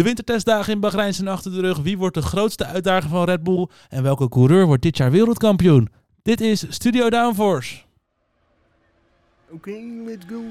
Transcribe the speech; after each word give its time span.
De 0.00 0.06
wintertestdagen 0.06 0.72
in 0.72 0.80
Bahrein 0.80 1.14
zijn 1.14 1.28
achter 1.28 1.52
de 1.52 1.60
rug. 1.60 1.78
Wie 1.78 1.98
wordt 1.98 2.14
de 2.14 2.22
grootste 2.22 2.64
uitdager 2.66 3.10
van 3.10 3.24
Red 3.24 3.42
Bull? 3.42 3.68
En 3.88 4.02
welke 4.02 4.28
coureur 4.28 4.66
wordt 4.66 4.82
dit 4.82 4.96
jaar 4.96 5.10
wereldkampioen? 5.10 5.88
Dit 6.22 6.40
is 6.40 6.64
Studio 6.68 7.10
Downforce. 7.10 7.76
Oké, 9.50 9.76
let's 10.06 10.24
go. 10.28 10.42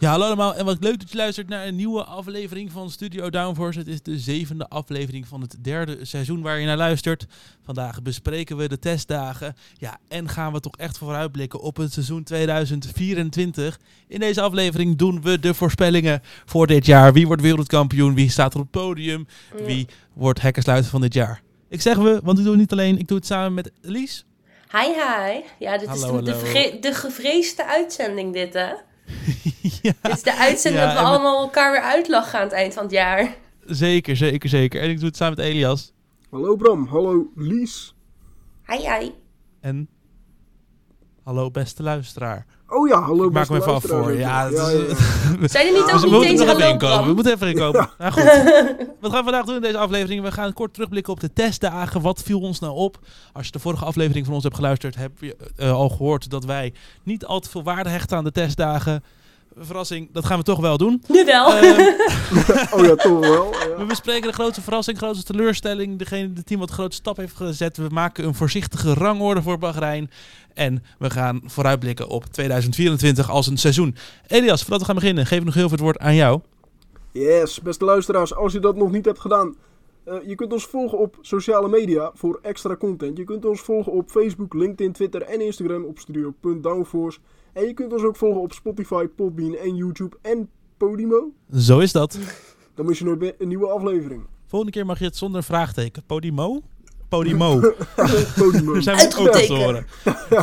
Ja, 0.00 0.10
hallo 0.10 0.24
allemaal 0.24 0.54
en 0.54 0.64
wat 0.64 0.76
leuk 0.80 0.98
dat 0.98 1.10
je 1.10 1.16
luistert 1.16 1.48
naar 1.48 1.66
een 1.66 1.76
nieuwe 1.76 2.04
aflevering 2.04 2.72
van 2.72 2.90
Studio 2.90 3.30
Downforce. 3.30 3.78
Het 3.78 3.88
is 3.88 4.02
de 4.02 4.18
zevende 4.18 4.68
aflevering 4.68 5.26
van 5.26 5.40
het 5.40 5.56
derde 5.60 6.04
seizoen 6.04 6.42
waar 6.42 6.58
je 6.58 6.66
naar 6.66 6.76
luistert. 6.76 7.26
Vandaag 7.64 8.02
bespreken 8.02 8.56
we 8.56 8.68
de 8.68 8.78
testdagen. 8.78 9.56
Ja, 9.76 9.98
en 10.08 10.28
gaan 10.28 10.52
we 10.52 10.60
toch 10.60 10.76
echt 10.76 10.98
vooruitblikken 10.98 11.60
op 11.60 11.76
het 11.76 11.92
seizoen 11.92 12.22
2024. 12.22 13.80
In 14.08 14.20
deze 14.20 14.40
aflevering 14.40 14.96
doen 14.96 15.22
we 15.22 15.38
de 15.38 15.54
voorspellingen 15.54 16.22
voor 16.44 16.66
dit 16.66 16.86
jaar. 16.86 17.12
Wie 17.12 17.26
wordt 17.26 17.42
wereldkampioen? 17.42 18.14
Wie 18.14 18.30
staat 18.30 18.54
er 18.54 18.60
op 18.60 18.72
het 18.72 18.82
podium? 18.82 19.26
Wie 19.64 19.88
wordt 20.12 20.40
hekkersluiter 20.40 20.90
van 20.90 21.00
dit 21.00 21.14
jaar? 21.14 21.42
Ik 21.68 21.80
zeg 21.80 21.96
we, 21.96 22.20
want 22.22 22.38
ik 22.38 22.44
doe 22.44 22.52
het 22.52 22.60
niet 22.60 22.72
alleen. 22.72 22.98
Ik 22.98 23.08
doe 23.08 23.16
het 23.16 23.26
samen 23.26 23.54
met 23.54 23.70
Lies. 23.80 24.24
Hi, 24.72 24.86
hi. 24.86 25.40
Ja, 25.58 25.78
dit 25.78 25.94
is 25.94 26.00
de, 26.00 26.22
de, 26.22 26.76
de 26.80 26.94
gevreesde 26.94 27.66
uitzending, 27.66 28.32
dit, 28.32 28.54
hè? 28.54 28.72
ja, 29.82 29.92
Dit 30.02 30.12
is 30.12 30.22
de 30.22 30.36
uitzending 30.36 30.84
Ja, 30.84 30.92
dat 30.94 31.02
we- 31.02 31.08
allemaal 31.08 31.40
elkaar 31.42 31.72
weer 31.72 31.80
uitlachen 31.80 32.38
aan 32.38 32.44
het 32.44 32.52
eind 32.54 32.74
van 32.74 32.82
het 32.82 32.92
jaar. 32.92 33.34
zeker, 33.66 34.16
zeker, 34.16 34.48
zeker. 34.48 34.80
En 34.80 34.90
ik 34.90 34.96
doe 34.98 35.06
het 35.08 35.16
samen 35.16 35.36
met 35.36 35.46
Elias. 35.46 35.92
Hallo 36.30 36.56
Bram, 36.56 36.86
hallo 36.86 37.30
Lies. 37.34 37.94
Hi, 38.66 38.76
hi. 38.76 39.10
En 39.60 39.88
hallo 41.24 41.50
beste 41.50 41.82
luisteraar. 41.82 42.46
Oh 42.68 42.88
ja, 42.88 43.00
hallo 43.00 43.26
Ik 43.26 43.32
maak 43.32 43.48
beste 43.48 43.52
hem 43.52 43.62
even 43.62 43.74
af 43.74 43.82
voor. 43.84 44.12
Ja, 44.16 44.44
het 44.44 44.52
ja, 44.56 44.68
is- 44.68 44.72
ja, 44.72 44.86
ja. 45.40 45.48
Zijn 45.48 45.66
er 45.66 45.72
niet 45.72 45.86
Ja, 45.86 45.92
ook 45.94 46.00
we 46.00 46.06
niet 46.06 46.10
moeten 46.14 46.30
eens 46.30 46.40
er 46.40 46.46
hallo, 46.46 46.68
inkomen. 46.68 47.06
We 47.06 47.14
moeten 47.14 47.32
even 47.32 47.48
inkomen. 47.48 47.90
Nou 47.98 48.12
goed. 48.12 48.22
Wat 49.00 49.10
gaan 49.12 49.24
we 49.24 49.30
vandaag 49.30 49.44
doen 49.44 49.54
in 49.54 49.60
deze 49.62 49.78
aflevering? 49.78 50.22
We 50.22 50.32
gaan 50.32 50.52
kort 50.52 50.74
terugblikken 50.74 51.12
op 51.12 51.20
de 51.20 51.32
testdagen. 51.32 52.00
Wat 52.00 52.22
viel 52.22 52.40
ons 52.40 52.58
nou 52.58 52.74
op? 52.74 52.98
Als 53.32 53.46
je 53.46 53.52
de 53.52 53.58
vorige 53.58 53.84
aflevering 53.84 54.24
van 54.26 54.34
ons 54.34 54.42
hebt 54.42 54.54
geluisterd, 54.54 54.96
heb 54.96 55.12
je 55.20 55.36
eh, 55.56 55.72
al 55.72 55.88
gehoord 55.88 56.30
dat 56.30 56.44
wij 56.44 56.72
niet 57.02 57.24
al 57.24 57.40
te 57.40 57.48
veel 57.50 57.62
waarde 57.62 57.90
hechten 57.90 58.16
aan 58.16 58.24
de 58.24 58.32
testdagen. 58.32 59.04
Verrassing, 59.56 60.08
dat 60.12 60.24
gaan 60.24 60.38
we 60.38 60.44
toch 60.44 60.60
wel 60.60 60.76
doen. 60.76 61.02
Nu 61.08 61.24
wel. 61.24 61.54
Ehm, 61.54 61.80
Oh 62.74 62.84
ja, 62.84 62.94
toch 62.94 63.18
wel. 63.20 63.50
we 63.76 63.84
bespreken 63.88 64.28
de 64.28 64.34
grootste 64.34 64.62
verrassing, 64.62 64.98
grootste 64.98 65.32
teleurstelling. 65.32 65.98
Degene, 65.98 66.32
de 66.32 66.42
team 66.44 66.60
wat 66.60 66.68
de 66.68 66.74
grootste 66.74 67.00
stap 67.02 67.16
heeft 67.16 67.36
gezet. 67.36 67.76
We 67.76 67.86
maken 67.90 68.24
een 68.24 68.34
voorzichtige 68.34 68.94
rangorde 68.94 69.42
voor 69.42 69.58
Bahrein. 69.58 70.10
En 70.54 70.82
we 70.98 71.10
gaan 71.10 71.40
vooruitblikken 71.44 72.08
op 72.08 72.24
2024 72.24 73.30
als 73.30 73.46
een 73.46 73.56
seizoen. 73.58 73.94
Elias, 74.26 74.60
voordat 74.60 74.78
we 74.80 74.86
gaan 74.86 74.94
beginnen, 74.94 75.26
geef 75.26 75.38
ik 75.38 75.44
nog 75.44 75.54
heel 75.54 75.62
veel 75.68 75.72
het 75.76 75.80
woord 75.86 75.98
aan 75.98 76.14
jou. 76.14 76.40
Yes, 77.12 77.60
beste 77.60 77.84
luisteraars, 77.84 78.34
als 78.34 78.52
je 78.52 78.60
dat 78.60 78.76
nog 78.76 78.90
niet 78.90 79.04
hebt 79.04 79.20
gedaan. 79.20 79.54
eh, 80.04 80.14
je 80.26 80.34
kunt 80.34 80.52
ons 80.52 80.64
volgen 80.64 80.98
op 80.98 81.16
sociale 81.20 81.68
media 81.68 82.10
voor 82.14 82.38
extra 82.42 82.76
content. 82.76 83.16
Je 83.16 83.24
kunt 83.24 83.44
ons 83.44 83.60
volgen 83.60 83.92
op 83.92 84.10
Facebook, 84.10 84.54
LinkedIn, 84.54 84.92
Twitter 84.92 85.22
en 85.22 85.40
Instagram 85.40 85.84
op 85.84 85.98
studio.downforce. 85.98 87.18
En 87.52 87.66
je 87.66 87.74
kunt 87.74 87.92
ons 87.92 88.02
ook 88.02 88.16
volgen 88.16 88.40
op 88.40 88.52
Spotify, 88.52 89.06
Podbean 89.06 89.54
en 89.54 89.76
YouTube 89.76 90.16
en 90.22 90.50
Podimo. 90.76 91.32
Zo 91.54 91.78
is 91.78 91.92
dat. 91.92 92.18
Dan 92.74 92.86
mis 92.86 92.98
je 92.98 93.04
nooit 93.04 93.18
meer 93.18 93.34
een 93.38 93.48
nieuwe 93.48 93.68
aflevering. 93.68 94.26
Volgende 94.46 94.74
keer 94.74 94.86
mag 94.86 94.98
je 94.98 95.04
het 95.04 95.16
zonder 95.16 95.42
vraagteken. 95.42 96.02
Podimo? 96.06 96.62
Podimo. 97.08 97.60
Podimo. 98.38 98.72
Daar 98.72 98.82
zijn 98.82 98.96
we 98.96 99.16
ook 99.18 99.30
te 99.32 99.54
horen. 99.54 99.86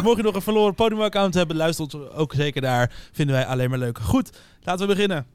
Mocht 0.03 0.17
je 0.17 0.23
nog 0.23 0.35
een 0.35 0.41
verloren 0.41 0.75
Podimo-account 0.75 1.33
hebben, 1.33 1.55
luister 1.55 1.83
ons 1.83 2.09
ook 2.15 2.33
zeker 2.33 2.61
daar. 2.61 3.09
Vinden 3.11 3.35
wij 3.35 3.45
alleen 3.45 3.69
maar 3.69 3.79
leuk. 3.79 3.97
Goed, 3.97 4.29
laten 4.63 4.87
we 4.87 4.93
beginnen. 4.93 5.25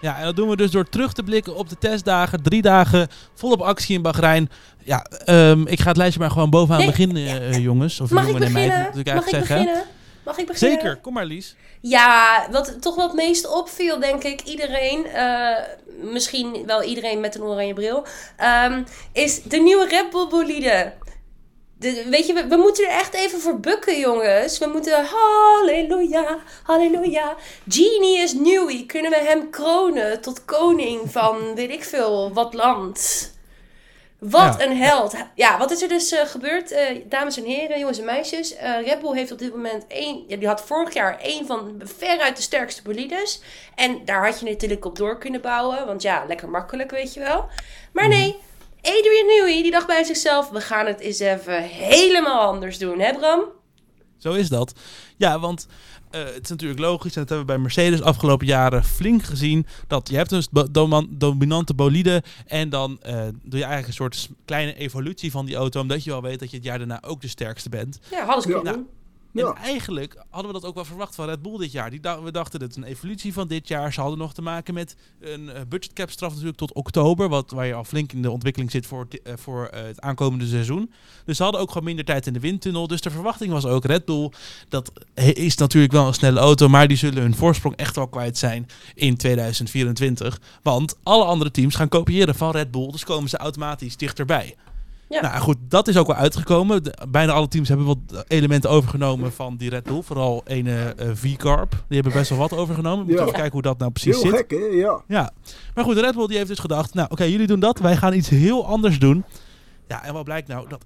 Ja, 0.00 0.18
en 0.18 0.24
dat 0.24 0.36
doen 0.36 0.48
we 0.48 0.56
dus 0.56 0.70
door 0.70 0.88
terug 0.88 1.12
te 1.12 1.22
blikken 1.22 1.56
op 1.56 1.68
de 1.68 1.78
testdagen. 1.78 2.42
Drie 2.42 2.62
dagen 2.62 3.08
volop 3.34 3.60
actie 3.60 3.96
in 3.96 4.02
Bahrein. 4.02 4.50
Ja, 4.84 5.02
ehm, 5.24 5.66
ik 5.66 5.80
ga 5.80 5.88
het 5.88 5.96
lijstje 5.96 6.20
maar 6.20 6.30
gewoon 6.30 6.50
bovenaan 6.50 6.78
Nee, 6.78 6.88
beginnen, 6.88 7.40
eh, 7.50 7.58
jongens. 7.58 8.00
Of 8.00 8.10
Mag 8.10 8.22
ik 8.22 8.28
jongen 8.30 8.46
en 8.46 8.52
meiden, 8.52 8.72
beginnen? 8.76 8.96
moet 8.96 9.06
ik 9.06 9.14
Mag 9.14 9.24
ik 9.24 9.30
zeggen. 9.30 9.56
beginnen? 9.58 9.84
Mag 10.24 10.38
ik 10.38 10.46
beginnen? 10.46 10.78
Zeker, 10.80 10.96
kom 10.96 11.12
maar 11.12 11.24
Lies. 11.24 11.54
Ja, 11.80 12.46
wat 12.50 12.76
toch 12.82 12.94
wat 12.96 13.14
meest 13.14 13.48
opviel, 13.48 14.00
denk 14.00 14.22
ik, 14.22 14.40
iedereen, 14.40 15.06
eh, 15.06 15.56
misschien 16.12 16.62
wel 16.66 16.82
iedereen 16.82 17.20
met 17.20 17.34
een 17.34 17.42
oranje 17.42 17.74
bril, 17.74 18.04
ehm, 18.36 18.82
is 19.12 19.42
de 19.42 19.56
nieuwe 19.56 19.86
Red 19.88 20.10
Bull 20.10 20.26
bolide. 20.28 20.92
De, 21.80 22.06
weet 22.10 22.26
je, 22.26 22.32
we, 22.32 22.46
we 22.46 22.56
moeten 22.56 22.84
er 22.84 22.90
echt 22.90 23.14
even 23.14 23.40
voor 23.40 23.60
bukken, 23.60 23.98
jongens. 23.98 24.58
We 24.58 24.66
moeten, 24.66 25.04
halleluja, 25.04 26.38
halleluja. 26.62 27.36
Genius 27.68 28.32
Newey, 28.32 28.84
kunnen 28.86 29.10
we 29.10 29.16
hem 29.16 29.50
kronen 29.50 30.20
tot 30.20 30.44
koning 30.44 31.00
van, 31.12 31.54
weet 31.54 31.70
ik 31.70 31.84
veel, 31.84 32.32
wat 32.32 32.54
land. 32.54 33.30
Wat 34.18 34.56
Ja. 34.58 34.64
een 34.66 34.76
held. 34.76 35.14
Ja, 35.34 35.58
wat 35.58 35.70
is 35.70 35.82
er 35.82 35.88
dus 35.88 36.12
eh, 36.12 36.26
gebeurd, 36.26 36.70
eh, 36.70 36.96
dames 37.08 37.36
en 37.36 37.44
heren, 37.44 37.78
jongens 37.78 37.98
en 37.98 38.04
meisjes? 38.04 38.56
Eh 38.56 38.82
Red 38.86 39.00
Bull 39.00 39.16
heeft 39.16 39.32
op 39.32 39.38
dit 39.38 39.54
moment 39.54 39.84
één... 39.88 40.24
Ja, 40.28 40.36
die 40.36 40.48
had 40.48 40.60
vorig 40.62 40.94
jaar 40.94 41.18
één 41.20 41.46
van 41.46 41.80
veruit 41.84 42.36
de 42.36 42.42
sterkste 42.42 42.82
bolides. 42.82 43.40
En 43.74 44.04
daar 44.04 44.26
had 44.26 44.40
je 44.40 44.46
natuurlijk 44.46 44.84
op 44.84 44.96
door 44.96 45.18
kunnen 45.18 45.40
bouwen. 45.40 45.86
Want 45.86 46.02
ja, 46.02 46.24
lekker 46.28 46.48
makkelijk, 46.48 46.90
weet 46.90 47.14
je 47.14 47.20
wel. 47.20 47.44
Maar 47.92 48.08
nee, 48.08 48.36
Adrian 48.82 49.26
Newey, 49.26 49.62
die 49.62 49.70
dacht 49.70 49.86
bij 49.86 50.04
zichzelf... 50.04 50.48
We 50.50 50.60
gaan 50.60 50.86
het 50.86 51.00
eens 51.00 51.18
even 51.18 51.62
helemaal 51.62 52.40
anders 52.40 52.78
doen, 52.78 52.98
hè 53.00 53.12
Bram? 53.12 53.44
Zo 54.18 54.32
is 54.32 54.48
dat. 54.48 54.72
Ja, 55.16 55.38
want 55.40 55.66
eh, 56.10 56.24
het 56.24 56.42
is 56.42 56.48
natuurlijk 56.48 56.80
logisch, 56.80 57.14
en 57.14 57.20
dat 57.20 57.28
hebben 57.28 57.46
we 57.46 57.52
bij 57.52 57.62
Mercedes 57.62 58.02
afgelopen 58.02 58.46
jaren 58.46 58.84
flink 58.84 59.22
gezien, 59.22 59.66
dat 59.86 60.08
je 60.08 60.16
hebt 60.16 60.32
een 60.32 61.06
dominante 61.10 61.74
bolide 61.74 62.22
en 62.46 62.68
dan 62.68 62.98
eh, 63.02 63.14
doe 63.42 63.58
je 63.58 63.64
eigenlijk 63.64 63.86
een 63.86 63.92
soort 63.92 64.28
kleine 64.44 64.74
evolutie 64.74 65.30
van 65.30 65.46
die 65.46 65.56
auto, 65.56 65.80
omdat 65.80 66.04
je 66.04 66.10
wel 66.10 66.22
weet 66.22 66.38
dat 66.38 66.50
je 66.50 66.56
het 66.56 66.64
jaar 66.66 66.78
daarna 66.78 67.02
ook 67.02 67.20
de 67.20 67.28
sterkste 67.28 67.68
bent. 67.68 67.98
Ja, 68.10 68.24
hadden 68.24 68.42
ze 68.42 68.48
Ja. 68.48 68.54
kunnen 68.54 68.72
doen. 68.74 68.88
En 69.34 69.54
eigenlijk 69.54 70.24
hadden 70.30 70.52
we 70.52 70.60
dat 70.60 70.68
ook 70.68 70.74
wel 70.74 70.84
verwacht 70.84 71.14
van 71.14 71.26
Red 71.26 71.42
Bull 71.42 71.58
dit 71.58 71.72
jaar. 71.72 71.90
Die 71.90 72.00
we 72.22 72.30
dachten 72.30 72.60
dat 72.60 72.68
het 72.68 72.76
een 72.76 72.90
evolutie 72.90 73.32
van 73.32 73.48
dit 73.48 73.68
jaar. 73.68 73.92
Ze 73.92 74.00
hadden 74.00 74.18
nog 74.18 74.34
te 74.34 74.42
maken 74.42 74.74
met 74.74 74.96
een 75.20 75.50
eh, 75.50 75.60
budgetcap 75.68 76.10
straf 76.10 76.30
natuurlijk 76.30 76.58
tot 76.58 76.72
oktober. 76.72 77.28
Wat, 77.28 77.50
waar 77.50 77.66
je 77.66 77.74
al 77.74 77.84
flink 77.84 78.12
in 78.12 78.22
de 78.22 78.30
ontwikkeling 78.30 78.70
zit 78.70 78.86
voor, 78.86 79.06
eh, 79.22 79.32
voor 79.36 79.66
eh, 79.66 79.82
het 79.82 80.00
aankomende 80.00 80.46
seizoen. 80.46 80.92
Dus 81.24 81.36
ze 81.36 81.42
hadden 81.42 81.60
ook 81.60 81.68
gewoon 81.68 81.84
minder 81.84 82.04
tijd 82.04 82.26
in 82.26 82.32
de 82.32 82.40
windtunnel. 82.40 82.86
Dus 82.86 83.00
de 83.00 83.10
verwachting 83.10 83.52
was 83.52 83.64
ook 83.64 83.84
Red 83.84 84.04
Bull. 84.04 84.32
Dat 84.68 84.92
is 85.14 85.56
natuurlijk 85.56 85.92
wel 85.92 86.06
een 86.06 86.14
snelle 86.14 86.40
auto. 86.40 86.68
Maar 86.68 86.88
die 86.88 86.96
zullen 86.96 87.22
hun 87.22 87.34
voorsprong 87.34 87.76
echt 87.76 87.96
wel 87.96 88.08
kwijt 88.08 88.38
zijn 88.38 88.66
in 88.94 89.16
2024. 89.16 90.40
Want 90.62 90.96
alle 91.02 91.24
andere 91.24 91.50
teams 91.50 91.74
gaan 91.74 91.88
kopiëren 91.88 92.34
van 92.34 92.50
Red 92.50 92.70
Bull. 92.70 92.90
Dus 92.90 93.04
komen 93.04 93.28
ze 93.30 93.36
automatisch 93.36 93.96
dichterbij. 93.96 94.56
Ja. 95.10 95.20
Nou 95.20 95.40
goed, 95.40 95.56
dat 95.68 95.88
is 95.88 95.96
ook 95.96 96.06
wel 96.06 96.16
uitgekomen. 96.16 96.82
De- 96.82 96.96
bijna 97.08 97.32
alle 97.32 97.48
teams 97.48 97.68
hebben 97.68 97.86
wat 97.86 97.98
elementen 98.28 98.70
overgenomen 98.70 99.32
van 99.32 99.56
die 99.56 99.70
Red 99.70 99.82
Bull. 99.84 100.02
Vooral 100.02 100.42
ene 100.46 100.94
eh, 100.96 101.10
V-Carb. 101.14 101.70
Die 101.70 102.00
hebben 102.00 102.12
best 102.12 102.30
wel 102.30 102.38
wat 102.38 102.52
overgenomen. 102.52 102.98
We 102.98 103.04
moeten 103.04 103.14
Ja. 103.16 103.22
even 103.26 103.32
kijken 103.40 103.52
hoe 103.52 103.62
dat 103.62 103.78
nou 103.78 103.90
precies 103.90 104.22
Heel 104.22 104.30
zit. 104.30 104.36
gek, 104.36 104.50
hè? 104.50 104.56
Ja. 104.56 105.02
Ja, 105.08 105.30
maar 105.74 105.84
goed, 105.84 105.94
de 105.94 106.00
Red 106.00 106.14
Bull 106.14 106.26
die 106.26 106.36
heeft 106.36 106.48
dus 106.48 106.58
gedacht, 106.58 106.94
nou 106.94 107.08
oké, 107.10 107.24
jullie 107.24 107.46
doen 107.46 107.60
dat, 107.60 107.78
wij 107.78 107.96
gaan 107.96 108.14
iets 108.14 108.28
heel 108.28 108.66
anders 108.66 108.98
doen. 108.98 109.24
Ja, 109.88 110.04
en 110.04 110.12
wat 110.12 110.24
blijkt 110.24 110.48
nou? 110.48 110.68
Dat 110.68 110.84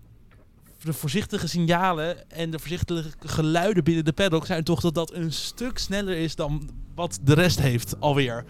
de 0.83 0.93
voorzichtige 0.93 1.49
signalen 1.49 2.31
en 2.31 2.51
de 2.51 2.59
voorzichtige 2.59 3.09
geluiden 3.21 3.85
binnen 3.85 4.05
de 4.05 4.13
paddock 4.13 4.47
zijn 4.47 4.65
toch 4.65 4.81
dat 4.81 4.95
dat 4.95 5.13
een 5.15 5.33
stuk 5.33 5.79
sneller 5.79 6.17
is 6.17 6.35
dan 6.35 6.71
wat 6.95 7.19
de 7.23 7.35
rest 7.35 7.61
heeft 7.61 8.01
alweer. 8.01 8.45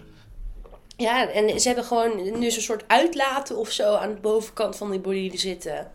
Ja, 0.97 1.29
en 1.29 1.59
ze 1.59 1.67
hebben 1.67 1.85
gewoon 1.85 2.39
nu 2.39 2.51
zo'n 2.51 2.61
soort 2.61 2.83
uitlaten 2.87 3.57
of 3.57 3.69
zo 3.69 3.93
aan 3.95 4.13
de 4.13 4.21
bovenkant 4.21 4.75
van 4.77 4.91
die 4.91 4.99
bolide 4.99 5.37
zitten. 5.37 5.91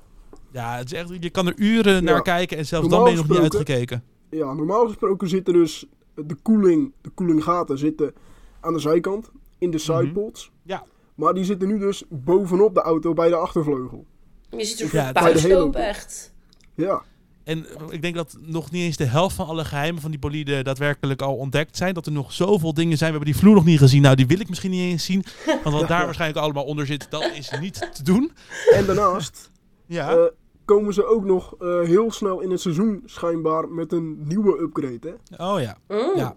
Ja, 0.52 0.76
het 0.76 0.92
is 0.92 0.98
echt, 0.98 1.08
je 1.20 1.30
kan 1.30 1.46
er 1.46 1.52
uren 1.56 1.94
Ja. 1.94 2.00
naar 2.00 2.22
kijken 2.22 2.56
en 2.58 2.66
zelfs 2.66 2.88
dan 2.88 3.02
ben 3.02 3.12
je 3.12 3.18
nog 3.18 3.28
niet 3.28 3.38
uitgekeken. 3.38 4.04
Ja, 4.30 4.52
normaal 4.52 4.86
gesproken 4.86 5.28
zitten 5.28 5.54
dus 5.54 5.86
de 6.14 6.34
koeling, 6.42 6.92
de 7.00 7.10
koelinggaten 7.10 7.78
zitten 7.78 8.14
aan 8.60 8.72
de 8.72 8.78
zijkant, 8.78 9.30
in 9.58 9.70
de 9.70 9.78
sidepods. 9.78 10.50
Ja. 10.62 10.84
Maar 11.14 11.34
die 11.34 11.44
zitten 11.44 11.68
nu 11.68 11.78
dus 11.78 12.02
bovenop 12.08 12.74
de 12.74 12.80
auto 12.80 13.12
bij 13.12 13.28
de 13.28 13.34
achtervleugel. 13.36 14.04
Je 14.50 14.64
ziet 14.64 14.80
er 14.80 14.84
Ja, 14.84 14.90
voor 14.90 15.28
het- 15.28 15.40
ja, 15.40 15.68
Bij 15.70 15.80
de 15.82 15.88
echt. 15.88 16.32
Ja, 16.74 17.02
En 17.50 17.66
ik 17.90 18.02
denk 18.02 18.14
dat 18.14 18.36
nog 18.40 18.70
niet 18.70 18.82
eens 18.82 18.96
de 18.96 19.04
helft 19.04 19.36
van 19.36 19.46
alle 19.46 19.64
geheimen 19.64 20.02
van 20.02 20.10
die 20.10 20.20
bolide 20.20 20.62
daadwerkelijk 20.62 21.22
al 21.22 21.36
ontdekt 21.36 21.76
zijn. 21.76 21.94
Dat 21.94 22.06
er 22.06 22.12
nog 22.12 22.32
zoveel 22.32 22.74
dingen 22.74 22.98
zijn. 22.98 23.10
We 23.12 23.16
hebben 23.16 23.32
die 23.34 23.42
vloer 23.42 23.54
nog 23.54 23.64
niet 23.64 23.78
gezien. 23.78 24.02
Nou, 24.02 24.14
die 24.16 24.26
wil 24.26 24.40
ik 24.40 24.48
misschien 24.48 24.70
niet 24.70 24.90
eens 24.90 25.04
zien. 25.04 25.24
Want 25.64 25.76
wat 25.76 25.88
daar 25.88 26.04
waarschijnlijk 26.04 26.40
allemaal 26.44 26.64
onder 26.64 26.86
zit, 26.86 27.06
dat 27.10 27.30
is 27.34 27.50
niet 27.60 27.88
te 27.92 28.02
doen. 28.02 28.32
en 28.74 28.86
daarnaast 28.86 29.50
Ja. 29.86 30.10
eh, 30.10 30.22
komen 30.64 30.94
ze 30.94 31.04
ook 31.06 31.24
nog 31.24 31.54
eh, 31.58 31.80
heel 31.80 32.10
snel 32.12 32.40
in 32.40 32.50
het 32.50 32.60
seizoen 32.60 33.02
schijnbaar 33.04 33.68
met 33.68 33.92
een 33.92 34.16
nieuwe 34.26 34.58
upgrade. 34.60 35.16
Hè? 35.36 35.44
oh 35.44 35.60
ja. 35.60 35.76
Mm. 35.88 36.12
Ja. 36.16 36.36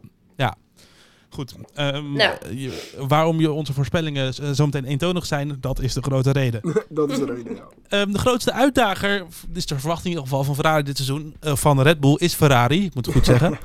Goed. 1.34 1.56
ehm, 1.74 2.12
Nou. 2.14 2.34
je- 2.56 2.94
waarom 3.08 3.40
je 3.40 3.52
onze 3.52 3.74
voorspellingen 3.74 4.34
z- 4.34 4.40
zo 4.52 4.66
meteen 4.66 4.86
eentonig 4.86 5.26
zijn, 5.26 5.58
dat 5.60 5.80
is 5.80 5.94
de 5.94 6.02
grote 6.02 6.32
reden. 6.32 6.62
dat 6.90 7.12
is 7.12 7.18
de 7.18 7.26
reden, 7.26 7.56
ja. 7.56 7.64
Ehm, 7.88 8.12
de 8.12 8.18
grootste 8.20 8.52
uitdager, 8.54 9.26
is 9.54 9.66
de 9.66 9.80
verwachting 9.80 10.06
in 10.06 10.12
ieder 10.12 10.28
geval 10.28 10.44
van 10.44 10.56
Ferrari 10.56 10.84
dit 10.84 10.96
seizoen, 10.98 11.36
eh, 11.40 11.56
van 11.56 11.82
Red 11.82 12.00
Bull, 12.00 12.16
is 12.18 12.34
Ferrari. 12.34 12.86
Ik 12.86 12.94
moet 12.96 13.06
het 13.06 13.16
goed 13.16 13.26
zeggen. 13.26 13.58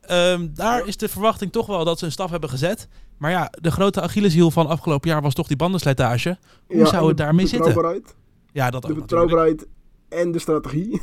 Ehm, 0.00 0.46
daar 0.54 0.86
is 0.86 0.96
de 0.96 1.08
verwachting 1.08 1.52
toch 1.52 1.66
wel 1.66 1.84
dat 1.84 1.98
ze 1.98 2.04
een 2.04 2.12
stap 2.12 2.30
hebben 2.30 2.50
gezet. 2.50 2.88
Maar 3.18 3.30
ja, 3.30 3.52
de 3.60 3.70
grote 3.70 4.00
Achilleshiel 4.00 4.50
van 4.50 4.66
afgelopen 4.66 5.10
jaar 5.10 5.22
was 5.22 5.34
toch 5.34 5.46
die 5.46 5.56
bandenslijtage. 5.56 6.38
Hoe 6.66 6.76
Ja, 6.76 6.86
zou 6.86 7.08
het 7.08 7.16
daarmee 7.16 7.46
zitten? 7.46 7.66
betrouwbaarheid, 7.66 8.14
Ja, 8.52 8.70
dat 8.70 8.84
ook 8.84 8.94
De 8.94 9.00
natuurlijk. 9.00 9.00
betrouwbaarheid 9.28 9.66
en 10.08 10.32
de 10.32 10.38
strategie. 10.38 11.00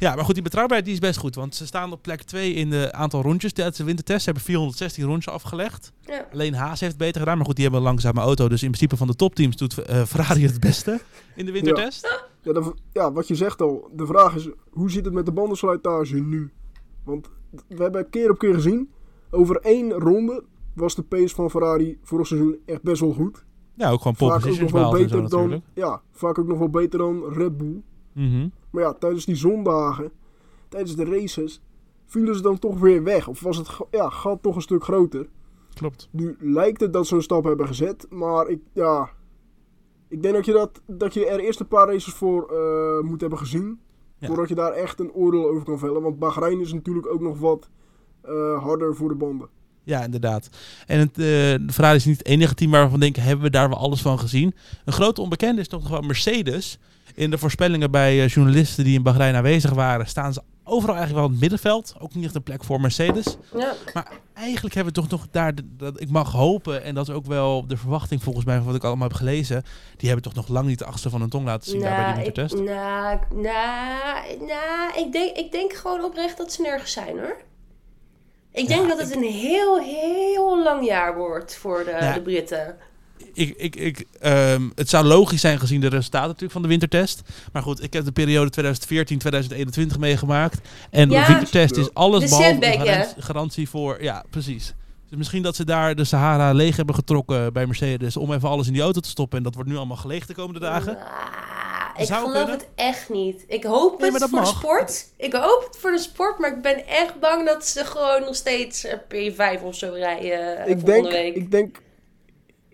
Ja, 0.00 0.14
maar 0.14 0.24
goed, 0.24 0.34
die 0.34 0.42
betrouwbaarheid 0.42 0.84
die 0.88 0.94
is 0.94 1.00
best 1.08 1.18
goed. 1.18 1.34
Want 1.34 1.54
ze 1.54 1.66
staan 1.66 1.92
op 1.92 2.02
plek 2.02 2.22
2 2.22 2.52
in 2.52 2.70
de 2.70 2.92
aantal 2.92 3.22
rondjes 3.22 3.52
tijdens 3.52 3.76
de 3.76 3.84
wintertest. 3.84 4.18
Ze 4.18 4.24
hebben 4.24 4.42
416 4.42 5.04
rondjes 5.04 5.34
afgelegd. 5.34 5.92
Ja. 6.00 6.26
Alleen 6.32 6.54
Haas 6.54 6.80
heeft 6.80 6.92
het 6.92 7.00
beter 7.00 7.20
gedaan. 7.20 7.36
Maar 7.36 7.46
goed, 7.46 7.54
die 7.54 7.64
hebben 7.64 7.82
een 7.82 7.88
langzame 7.88 8.20
auto. 8.20 8.48
Dus 8.48 8.62
in 8.62 8.68
principe 8.68 8.96
van 8.96 9.06
de 9.06 9.14
topteams 9.14 9.56
doet 9.56 9.78
eh, 9.78 10.02
Ferrari 10.04 10.42
het 10.46 10.60
beste 10.60 11.00
in 11.34 11.46
de 11.46 11.52
wintertest. 11.52 12.28
Ja, 12.42 12.52
de- 12.52 12.74
ja, 12.92 13.12
wat 13.12 13.28
je 13.28 13.34
zegt 13.34 13.60
al. 13.62 13.90
De 13.96 14.06
vraag 14.06 14.34
is, 14.34 14.48
hoe 14.70 14.90
zit 14.90 15.04
het 15.04 15.14
met 15.14 15.26
de 15.26 15.32
bandenslijtage 15.32 16.16
nu? 16.16 16.50
Want 17.04 17.30
we 17.68 17.82
hebben 17.82 18.10
keer 18.10 18.30
op 18.30 18.38
keer 18.38 18.54
gezien, 18.54 18.90
over 19.30 19.56
één 19.56 19.92
ronde 19.92 20.44
was 20.74 20.94
de 20.94 21.02
pace 21.02 21.34
van 21.34 21.50
Ferrari 21.50 21.98
vorig 22.02 22.26
seizoen 22.26 22.56
echt 22.66 22.82
best 22.82 23.00
wel 23.00 23.12
goed. 23.12 23.44
Ja, 23.74 23.90
ook 23.90 23.98
gewoon 24.00 24.16
pole 24.16 24.30
Vaak 24.30 24.40
ook 24.40 24.46
positions 24.46 24.72
nog 24.72 24.80
wel 24.80 24.90
behaald 24.90 25.04
en 25.12 25.16
zo 25.16 25.22
beter 25.22 25.30
dan, 25.38 25.48
natuurlijk. 25.48 25.70
ja, 25.74 26.02
vaak 26.12 26.38
ook 26.38 26.46
nog 26.46 26.58
wel 26.58 26.70
beter 26.70 26.98
dan 26.98 27.32
Red 27.32 27.56
Bull. 27.56 27.82
Mhm. 28.12 28.48
Maar 28.70 28.82
ja, 28.82 28.92
tijdens 28.92 29.24
die 29.24 29.34
zondagen, 29.34 30.12
tijdens 30.68 30.96
de 30.96 31.04
races, 31.04 31.62
vielen 32.06 32.34
ze 32.34 32.42
dan 32.42 32.58
toch 32.58 32.78
weer 32.78 33.02
weg. 33.02 33.28
Of 33.28 33.40
was 33.40 33.56
het 33.56 33.68
ja, 33.90 34.08
gat 34.08 34.42
toch 34.42 34.54
een 34.54 34.62
stuk 34.62 34.84
groter. 34.84 35.28
Klopt. 35.74 36.08
Nu 36.10 36.36
lijkt 36.40 36.80
het 36.80 36.92
dat 36.92 37.06
ze 37.06 37.14
een 37.14 37.22
stap 37.22 37.44
hebben 37.44 37.66
gezet, 37.66 38.06
maar 38.10 38.48
ik, 38.48 38.60
ja, 38.72 39.10
ik 40.08 40.22
denk 40.22 40.34
dat 40.34 40.44
je, 40.44 40.52
dat, 40.52 40.80
dat 40.86 41.14
je 41.14 41.26
er 41.26 41.40
eerst 41.40 41.60
een 41.60 41.68
paar 41.68 41.86
races 41.86 42.12
voor 42.12 42.50
eh, 42.50 43.08
moet 43.08 43.20
hebben 43.20 43.38
gezien. 43.38 43.80
Ja. 44.18 44.26
Voordat 44.26 44.48
je 44.48 44.54
daar 44.54 44.72
echt 44.72 45.00
een 45.00 45.12
oordeel 45.12 45.48
over 45.48 45.64
kan 45.64 45.78
vellen. 45.78 46.02
Want 46.02 46.18
Bahrein 46.18 46.60
is 46.60 46.72
natuurlijk 46.72 47.06
ook 47.06 47.20
nog 47.20 47.38
wat 47.38 47.68
eh, 48.22 48.62
harder 48.62 48.96
voor 48.96 49.08
de 49.08 49.14
banden. 49.14 49.48
Ja, 49.82 50.04
inderdaad. 50.04 50.48
En 50.86 50.98
het, 50.98 51.10
eh, 51.10 51.16
de 51.16 51.72
Ferrari 51.72 51.96
is 51.96 52.04
niet 52.04 52.18
het 52.18 52.26
enige 52.26 52.54
team 52.54 52.70
waarvan 52.70 52.92
we 52.92 52.98
denken, 52.98 53.22
hebben 53.22 53.44
we 53.44 53.50
daar 53.50 53.68
wel 53.68 53.78
alles 53.78 54.02
van 54.02 54.18
gezien? 54.18 54.54
Een 54.84 54.92
grote 54.92 55.20
onbekende 55.20 55.60
is 55.60 55.68
toch 55.68 55.80
nog 55.80 55.90
wel 55.90 56.00
Mercedes. 56.00 56.78
In 57.20 57.30
de 57.30 57.38
voorspellingen 57.38 57.90
bij 57.90 58.22
eh, 58.22 58.28
journalisten 58.28 58.84
die 58.84 58.94
in 58.94 59.02
Bahrein 59.02 59.34
aanwezig 59.34 59.70
waren, 59.70 60.06
staan 60.06 60.32
ze 60.32 60.42
overal 60.64 60.94
eigenlijk 60.96 61.14
wel 61.16 61.24
in 61.24 61.30
het 61.30 61.40
middenveld. 61.40 61.94
Ook 61.98 62.14
niet 62.14 62.24
echt 62.24 62.34
een 62.34 62.42
plek 62.42 62.64
voor 62.64 62.80
Mercedes. 62.80 63.36
Ja. 63.56 63.72
Maar 63.94 64.12
eigenlijk 64.34 64.74
hebben 64.74 64.94
we 64.94 65.00
toch 65.00 65.10
nog 65.10 65.26
daar, 65.30 65.52
dat, 65.76 66.00
ik 66.00 66.10
mag 66.10 66.32
hopen, 66.32 66.82
en 66.82 66.94
dat 66.94 67.08
is 67.08 67.14
ook 67.14 67.26
wel 67.26 67.66
de 67.66 67.76
verwachting 67.76 68.22
volgens 68.22 68.44
mij 68.44 68.56
van 68.56 68.66
wat 68.66 68.74
ik 68.74 68.84
allemaal 68.84 69.08
heb 69.08 69.16
gelezen, 69.16 69.62
die 69.96 70.08
hebben 70.10 70.26
toch 70.32 70.34
nog 70.34 70.48
lang 70.48 70.66
niet 70.66 70.78
de 70.78 70.84
achtste 70.84 71.10
van 71.10 71.20
hun 71.20 71.28
tong 71.28 71.44
laten 71.44 71.70
zien 71.70 71.80
daar 71.80 71.96
bij 71.96 72.04
die 72.04 72.04
Nou, 72.14 72.22
wintertest. 72.24 72.54
ik, 72.54 72.68
nou, 72.68 73.18
nou, 73.34 74.46
nou, 74.46 75.06
ik, 75.06 75.12
denk, 75.12 75.36
ik 75.36 75.52
denk 75.52 75.72
gewoon 75.72 76.04
oprecht 76.04 76.36
dat 76.36 76.52
ze 76.52 76.62
nergens 76.62 76.92
zijn 76.92 77.18
hoor. 77.18 77.36
Ik 78.52 78.66
denk 78.68 78.82
Ja, 78.82 78.88
dat 78.88 78.98
het 78.98 79.16
een 79.16 79.22
heel, 79.22 79.78
heel 79.80 80.62
lang 80.62 80.86
jaar 80.86 81.16
wordt 81.16 81.56
voor 81.56 81.84
de, 81.84 81.90
Ja. 81.90 82.12
de 82.12 82.22
Britten. 82.22 82.76
Ik, 83.34 83.54
ik, 83.56 83.76
ik, 83.76 84.04
ehm, 84.20 84.68
het 84.74 84.88
zou 84.88 85.04
logisch 85.04 85.40
zijn 85.40 85.58
gezien 85.60 85.80
de 85.80 85.88
resultaten 85.88 86.26
natuurlijk 86.26 86.52
van 86.52 86.62
de 86.62 86.68
wintertest. 86.68 87.22
Maar 87.52 87.62
goed, 87.62 87.82
ik 87.82 87.92
heb 87.92 88.04
de 88.04 88.12
periode 88.12 88.50
2014-2021 89.94 89.98
meegemaakt. 89.98 90.60
En 90.90 91.10
Ja. 91.10 91.20
de 91.26 91.32
wintertest 91.32 91.76
is 91.76 91.94
alles 91.94 92.22
De 92.22 92.28
behalve 92.28 92.78
garantie, 92.78 93.22
garantie 93.22 93.68
voor... 93.68 94.02
Ja, 94.02 94.24
precies. 94.30 94.74
Dus 95.08 95.18
misschien 95.18 95.42
dat 95.42 95.56
ze 95.56 95.64
daar 95.64 95.94
de 95.94 96.04
Sahara 96.04 96.52
leeg 96.52 96.76
hebben 96.76 96.94
getrokken 96.94 97.52
bij 97.52 97.66
Mercedes... 97.66 98.16
om 98.16 98.32
even 98.32 98.48
alles 98.48 98.66
in 98.66 98.72
die 98.72 98.82
auto 98.82 99.00
te 99.00 99.08
stoppen. 99.08 99.38
En 99.38 99.44
dat 99.44 99.54
wordt 99.54 99.68
nu 99.70 99.76
allemaal 99.76 99.96
geleegd 99.96 100.28
de 100.28 100.34
komende 100.34 100.60
dagen. 100.60 100.96
Ah, 100.98 102.00
ik 102.00 102.06
Zou 102.06 102.20
geloof 102.20 102.36
kunnen. 102.36 102.54
het 102.58 102.68
echt 102.74 103.08
niet. 103.08 103.44
Ik 103.46 103.64
hoop 103.64 104.00
Nee, 104.00 104.10
het 104.12 104.28
voor 104.28 104.40
de 104.40 104.46
sport. 104.46 105.06
Ik 105.16 105.32
hoop 105.32 105.64
het 105.70 105.76
voor 105.80 105.90
de 105.90 105.98
sport, 105.98 106.38
maar 106.38 106.56
ik 106.56 106.62
ben 106.62 106.86
echt 106.86 107.20
bang 107.20 107.46
dat 107.46 107.66
ze 107.66 107.84
gewoon 107.84 108.20
nog 108.20 108.34
steeds 108.34 108.84
eh, 108.84 108.98
P5 109.58 109.62
of 109.62 109.74
zo 109.74 109.92
rijden 109.94 110.58
eh, 110.64 110.70
ik, 110.70 110.86
denk, 110.86 111.08
week. 111.10 111.34
ik, 111.34 111.50
denk, 111.50 111.76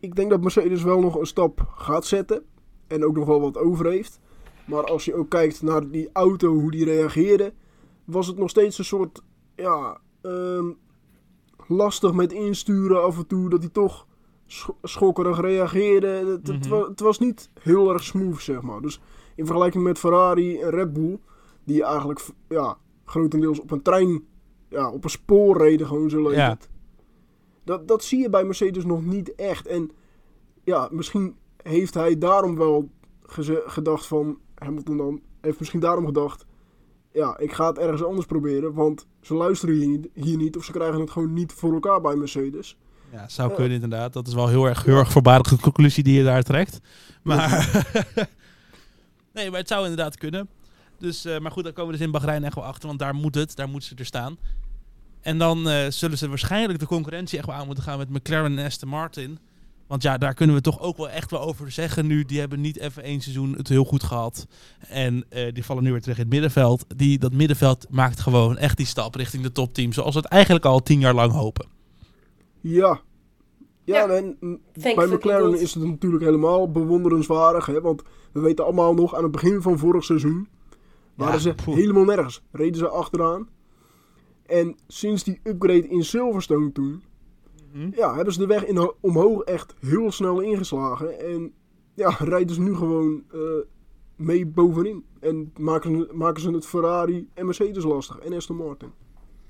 ik 0.06 0.14
denk 0.16 0.30
dat 0.30 0.40
Mercedes 0.40 0.82
wel 0.82 1.00
nog 1.00 1.14
een 1.18 1.26
stap 1.26 1.66
gaat 1.76 2.04
zetten. 2.06 2.42
En 2.86 3.04
ook 3.04 3.16
nog 3.16 3.26
wel 3.26 3.40
wat 3.40 3.58
over 3.58 3.86
heeft. 3.86 4.20
Maar 4.66 4.84
als 4.84 5.04
je 5.04 5.14
ook 5.14 5.28
kijkt 5.28 5.62
naar 5.62 5.90
die 5.90 6.08
auto, 6.12 6.52
hoe 6.52 6.70
die 6.70 6.84
reageerde. 6.84 7.52
Was 8.04 8.26
het 8.26 8.38
nog 8.38 8.50
steeds 8.50 8.78
een 8.78 8.84
soort, 8.84 9.22
ja, 9.56 10.00
ehm, 10.22 10.66
lastig 11.68 12.12
met 12.12 12.32
insturen 12.32 13.02
af 13.02 13.16
en 13.18 13.26
toe. 13.26 13.48
Dat 13.48 13.60
hij 13.60 13.68
toch 13.72 14.06
scho- 14.46 14.76
schokkerig 14.82 15.40
reageerde. 15.40 16.40
Het, 16.42 16.68
Mhm. 16.68 16.82
het 16.82 17.00
was 17.00 17.18
niet 17.18 17.50
heel 17.60 17.92
erg 17.92 18.02
smooth, 18.02 18.40
zeg 18.40 18.62
maar. 18.62 18.80
Dus 18.80 19.00
in 19.34 19.46
vergelijking 19.46 19.84
met 19.84 19.98
Ferrari 19.98 20.60
en 20.60 20.70
Red 20.70 20.92
Bull. 20.92 21.18
Die 21.64 21.84
eigenlijk, 21.84 22.20
ja, 22.48 22.76
grotendeels 23.04 23.60
op 23.60 23.70
een 23.70 23.82
trein, 23.82 24.24
ja, 24.68 24.90
op 24.90 25.04
een 25.04 25.10
spoor 25.10 25.56
reden 25.58 25.86
gewoon 25.86 26.10
zo 26.10 26.32
Ja. 26.32 26.48
het. 26.48 26.68
Dat, 27.66 27.88
dat 27.88 28.04
zie 28.04 28.18
je 28.20 28.30
bij 28.30 28.44
Mercedes 28.44 28.84
nog 28.84 29.04
niet 29.04 29.34
echt. 29.34 29.66
En 29.66 29.90
ja, 30.64 30.88
misschien 30.90 31.36
heeft 31.62 31.94
hij 31.94 32.18
daarom 32.18 32.56
wel 32.56 32.90
gedacht 33.66 34.06
van... 34.06 34.38
Hamilton 34.54 34.96
dan 34.96 35.20
heeft 35.40 35.58
misschien 35.58 35.80
daarom 35.80 36.06
gedacht... 36.06 36.44
Ja, 37.12 37.38
ik 37.38 37.52
ga 37.52 37.66
het 37.66 37.78
ergens 37.78 38.02
anders 38.04 38.26
proberen. 38.26 38.74
Want 38.74 39.06
ze 39.20 39.34
luisteren 39.34 39.74
hier 39.74 39.88
niet, 39.88 40.08
hier 40.12 40.36
niet 40.36 40.56
of 40.56 40.64
ze 40.64 40.72
krijgen 40.72 41.00
het 41.00 41.10
gewoon 41.10 41.32
niet 41.32 41.52
voor 41.52 41.72
elkaar 41.72 42.00
bij 42.00 42.16
Mercedes. 42.16 42.76
Ja, 43.12 43.28
zou 43.28 43.48
Ja. 43.50 43.54
kunnen 43.54 43.74
inderdaad. 43.74 44.12
Dat 44.12 44.26
is 44.26 44.34
wel 44.34 44.48
heel 44.48 44.64
erg, 44.64 44.84
heel 44.84 44.96
erg 44.96 45.60
conclusie 45.60 46.02
die 46.02 46.14
je 46.18 46.24
daar 46.24 46.42
trekt. 46.42 46.80
Maar, 47.22 47.82
nee, 49.34 49.50
maar 49.50 49.58
het 49.58 49.68
zou 49.68 49.82
inderdaad 49.82 50.16
kunnen. 50.16 50.48
Dus, 50.98 51.24
eh, 51.24 51.38
maar 51.38 51.50
goed, 51.50 51.64
daar 51.64 51.72
komen 51.72 51.90
we 51.92 51.96
dus 51.96 52.06
in 52.06 52.12
Bahrein 52.12 52.44
echt 52.44 52.54
wel 52.54 52.64
achter. 52.64 52.86
Want 52.86 52.98
daar 52.98 53.14
moet 53.14 53.34
het, 53.34 53.56
daar 53.56 53.68
moeten 53.68 53.88
ze 53.88 53.94
er 53.94 54.04
staan. 54.04 54.36
En 55.26 55.38
dan 55.38 55.69
eh, 55.69 55.90
zullen 55.90 56.19
ze 56.19 56.28
waarschijnlijk 56.28 56.78
de 56.78 56.87
concurrentie 56.87 57.38
echt 57.38 57.46
wel 57.46 57.56
aan 57.56 57.67
moeten 57.67 57.84
gaan 57.84 57.99
met 57.99 58.11
McLaren 58.11 58.58
en 58.58 58.64
Aston 58.64 58.88
Martin. 58.88 59.38
Want 59.87 60.02
ja, 60.02 60.19
daar 60.19 60.34
kunnen 60.34 60.56
we 60.56 60.62
toch 60.62 60.81
ook 60.81 60.96
wel 60.96 61.08
echt 61.08 61.31
wel 61.31 61.40
over 61.40 61.70
zeggen 61.70 62.06
nu. 62.06 62.25
Die 62.25 62.38
hebben 62.40 62.61
niet 62.61 62.78
even 62.78 63.02
één 63.02 63.20
seizoen 63.20 63.55
het 63.56 63.69
heel 63.69 63.84
goed 63.84 64.02
gehad. 64.02 64.46
En 64.88 65.25
eh, 65.28 65.52
die 65.52 65.64
vallen 65.64 65.82
nu 65.82 65.90
weer 65.93 66.00
terug 66.00 66.17
in 66.17 66.23
het 66.23 66.32
middenveld. 66.32 66.84
Die, 66.96 67.19
dat 67.19 67.32
middenveld 67.32 67.87
maakt 67.90 68.20
gewoon 68.20 68.56
echt 68.56 68.76
die 68.76 68.87
stap 68.87 69.14
richting 69.14 69.43
de 69.43 69.52
topteam. 69.52 69.93
Zoals 69.93 70.14
we 70.14 70.20
het 70.20 70.31
eigenlijk 70.31 70.64
al 70.64 70.82
tien 70.82 71.00
jaar 71.00 71.14
lang 71.14 71.32
hopen. 71.32 71.67
Ja. 72.61 73.00
Ja, 73.84 74.06
Ja. 74.06 74.08
en 74.08 74.37
mm, 74.40 74.61
bij 74.73 75.06
McLaren 75.06 75.61
is 75.61 75.75
het 75.75 75.84
natuurlijk 75.84 76.25
helemaal 76.25 76.70
bewonderenswaardig. 76.70 77.67
Hè? 77.67 77.81
Want 77.81 78.02
we 78.32 78.40
weten 78.40 78.64
allemaal 78.64 78.94
nog 78.94 79.14
aan 79.14 79.23
het 79.23 79.32
begin 79.32 79.62
van 79.62 79.78
vorig 79.78 80.05
seizoen... 80.05 80.49
waren 81.14 81.34
Ja, 81.34 81.40
ze 81.40 81.55
poeh. 81.64 81.76
helemaal 81.76 82.05
nergens. 82.05 82.43
Reden 82.52 82.78
ze 82.78 82.88
achteraan. 82.88 83.49
En 84.46 84.76
sinds 84.87 85.25
die 85.25 85.40
upgrade 85.43 85.88
in 85.88 86.04
Silverstone 86.04 86.73
toen... 86.73 87.02
Mhm. 87.73 87.88
Ja, 87.94 88.14
hebben 88.14 88.32
ze 88.32 88.38
de 88.38 88.47
weg 88.47 88.64
in, 88.64 88.92
omhoog 89.00 89.40
echt 89.42 89.75
heel 89.80 90.12
snel 90.12 90.40
ingeslagen. 90.40 91.20
En 91.20 91.52
ja, 91.94 92.09
rijden 92.18 92.54
ze 92.54 92.61
nu 92.62 92.75
gewoon 92.76 93.23
eh, 93.32 93.38
mee 94.16 94.47
bovenin. 94.47 95.04
En 95.20 95.52
maken, 95.59 95.97
ze- 95.99 96.11
maken 96.14 96.42
ze 96.42 96.50
het 96.50 96.66
Ferrari 96.66 97.28
en 97.35 97.44
Mercedes 97.44 97.85
lastig. 97.85 98.18
En 98.18 98.32
Aston 98.32 98.56
Martin. 98.56 98.88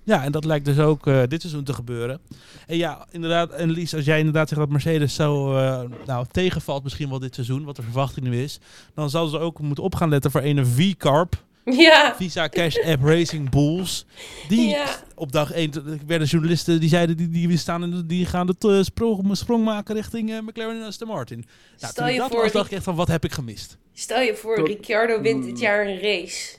Ja, 0.02 0.24
en 0.24 0.32
dat 0.32 0.44
lijkt 0.44 0.64
dus 0.64 0.78
ook 0.78 1.06
eh, 1.06 1.22
dit 1.28 1.40
seizoen 1.40 1.64
te 1.64 1.72
gebeuren. 1.74 2.20
En 2.66 2.76
ja, 2.76 3.06
inderdaad, 3.10 3.50
en 3.50 3.70
Lies, 3.70 3.94
als 3.94 4.04
jij 4.04 4.18
inderdaad 4.18 4.48
zegt 4.48 4.60
dat 4.60 4.70
Mercedes 4.70 5.14
zo 5.14 5.56
eh, 5.56 5.80
nou, 6.06 6.26
tegenvalt 6.30 6.82
misschien 6.82 7.08
wel 7.08 7.18
dit 7.18 7.34
seizoen, 7.34 7.64
wat 7.64 7.76
de 7.76 7.82
verwachting 7.82 8.26
nu 8.26 8.36
is, 8.42 8.60
dan 8.94 9.10
zal 9.10 9.26
ze 9.26 9.38
ook 9.38 9.60
moeten 9.60 9.84
op 9.84 9.94
gaan 9.94 10.08
letten 10.08 10.30
voor 10.30 10.42
een 10.42 10.66
V-Carp, 10.66 11.44
Ja, 11.86 12.14
Visa 12.16 12.48
Cash 12.48 12.76
App 12.78 13.02
Racing 13.04 13.50
Bulls. 13.50 14.06
Die 14.48 14.68
Ja. 14.68 14.84
op 15.14 15.32
dag 15.32 15.52
1 15.52 15.70
werden 16.06 16.26
journalisten 16.28 16.80
die 16.80 16.88
zeiden, 16.88 17.16
die, 17.16 17.28
die, 17.28 17.56
staan, 17.56 17.82
in 17.82 17.90
de- 17.90 18.06
die 18.06 18.26
gaan 18.26 18.46
de 18.46 18.54
t- 18.82 18.86
sprong, 18.86 19.36
sprong 19.36 19.64
maken 19.64 19.94
richting 19.94 20.30
eh, 20.30 20.38
McLaren 20.40 20.76
en 20.80 20.86
Aston 20.86 21.08
Martin. 21.08 21.44
Nou, 21.78 21.92
Stel 21.92 22.08
je 22.08 22.18
dat 22.18 22.30
voor, 22.30 22.42
was, 22.42 22.52
dacht 22.52 22.66
ik 22.66 22.72
echt 22.72 22.84
van, 22.84 22.94
wat 22.94 23.08
heb 23.08 23.24
ik 23.24 23.32
gemist? 23.32 23.76
stel 23.92 24.20
je 24.20 24.34
voor, 24.36 24.56
Dat- 24.56 24.66
Ricciardo 24.66 25.20
wint 25.20 25.44
dit 25.44 25.54
Mm. 25.54 25.60
jaar 25.60 25.86
een 25.86 26.00
race. 26.00 26.54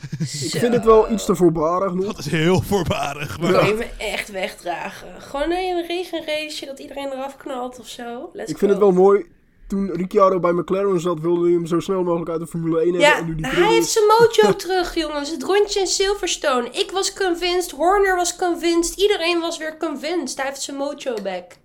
Ik 0.44 0.50
vind 0.60 0.72
het 0.74 0.84
wel 0.84 1.12
iets 1.12 1.24
te 1.24 1.34
voorbarig 1.34 1.92
nog. 1.94 2.04
Dat 2.06 2.18
is 2.18 2.30
heel 2.30 2.60
voorbarig. 2.62 3.40
Maar 3.40 3.66
je 3.66 3.74
me 3.74 3.86
echt 3.98 4.30
wegdragen? 4.30 5.08
Gewoon 5.22 5.50
een 5.50 5.86
regenraceje 5.86 6.66
dat 6.66 6.78
iedereen 6.78 7.12
eraf 7.12 7.36
knalt 7.36 7.78
of 7.80 7.88
zo. 7.88 8.30
Let's 8.32 8.50
Ik 8.50 8.58
vind 8.58 8.70
go. 8.72 8.76
het 8.76 8.78
wel 8.78 8.92
mooi. 9.02 9.24
Toen 9.70 9.90
Ricciardo 9.92 10.38
bij 10.38 10.52
McLaren 10.52 11.00
zat, 11.00 11.20
wilde 11.20 11.44
hij 11.44 11.52
hem 11.52 11.66
zo 11.66 11.80
snel 11.80 12.02
mogelijk 12.02 12.30
uit 12.30 12.40
de 12.40 12.46
Formule 12.46 12.80
1 12.80 12.84
hebben. 12.84 13.00
Ja, 13.00 13.18
en 13.18 13.26
nu 13.26 13.34
die 13.34 13.46
hij 13.46 13.72
heeft 13.72 13.88
zijn 13.88 14.04
mojo 14.06 14.56
terug, 14.64 14.94
jongens. 14.94 15.30
Het 15.30 15.42
rondje 15.42 15.80
in 15.80 15.86
Silverstone. 15.86 16.70
Ik 16.70 16.90
was 16.90 17.12
convinced, 17.12 17.70
Horner 17.70 18.16
was 18.16 18.36
convinced, 18.36 18.96
iedereen 18.96 19.40
was 19.40 19.58
weer 19.58 19.76
convinced. 19.76 20.36
Hij 20.36 20.46
heeft 20.46 20.62
zijn 20.62 20.76
mojo 20.76 21.14
back. 21.22 21.56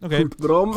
Oké. 0.00 0.28
Bram. 0.36 0.74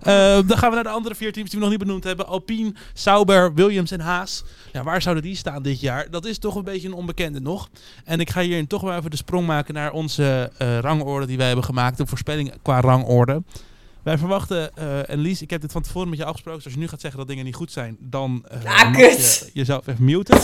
Eh, 0.00 0.38
dan 0.46 0.58
gaan 0.58 0.68
we 0.68 0.74
naar 0.74 0.84
de 0.84 0.90
andere 0.90 1.14
vier 1.14 1.32
teams 1.32 1.50
die 1.50 1.58
we 1.58 1.64
nog 1.64 1.74
niet 1.74 1.84
benoemd 1.84 2.04
hebben. 2.04 2.26
Alpine, 2.26 2.74
Sauber, 2.94 3.54
Williams 3.54 3.90
en 3.90 4.00
Haas. 4.00 4.44
Ja, 4.72 4.82
waar 4.82 5.02
zouden 5.02 5.24
die 5.24 5.36
staan 5.36 5.62
dit 5.62 5.80
jaar? 5.80 6.10
Dat 6.10 6.24
is 6.24 6.38
toch 6.38 6.54
een 6.54 6.64
beetje 6.64 6.88
een 6.88 6.94
onbekende 6.94 7.40
nog. 7.40 7.68
En 8.04 8.20
ik 8.20 8.30
ga 8.30 8.40
hierin 8.40 8.66
toch 8.66 8.82
wel 8.82 8.96
even 8.96 9.10
de 9.10 9.16
sprong 9.16 9.46
maken 9.46 9.74
naar 9.74 9.92
onze 9.92 10.52
eh, 10.58 10.78
rangorde 10.78 11.26
die 11.26 11.36
wij 11.36 11.46
hebben 11.46 11.64
gemaakt. 11.64 11.96
De 11.96 12.06
voorspelling 12.06 12.52
qua 12.62 12.80
rangorde. 12.80 13.42
Wij 14.10 14.18
verwachten, 14.18 14.76
eh, 14.76 15.10
en 15.10 15.18
Lies, 15.18 15.42
ik 15.42 15.50
heb 15.50 15.60
dit 15.60 15.72
van 15.72 15.82
tevoren 15.82 16.08
met 16.08 16.18
je 16.18 16.24
afgesproken. 16.24 16.56
Dus 16.58 16.64
als 16.66 16.74
je 16.74 16.80
nu 16.80 16.88
gaat 16.88 17.00
zeggen 17.00 17.18
dat 17.18 17.28
dingen 17.28 17.44
niet 17.44 17.54
goed 17.54 17.72
zijn, 17.72 17.96
dan 18.00 18.44
eh, 18.48 18.64
Ah, 18.64 18.92
kut. 18.92 19.38
je 19.44 19.50
jezelf 19.52 19.86
even 19.86 20.04
muten. 20.04 20.36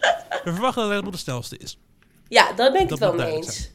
we 0.44 0.50
verwachten 0.52 0.82
dat 0.82 0.90
Red 0.92 1.02
Bull 1.02 1.10
de 1.10 1.16
snelste 1.16 1.56
is. 1.58 1.78
Ja, 2.28 2.52
daar 2.52 2.72
ben 2.72 2.80
ik 2.80 2.88
Dat 2.88 2.98
het 2.98 3.08
wel 3.14 3.26
mee 3.26 3.34
eens. 3.36 3.70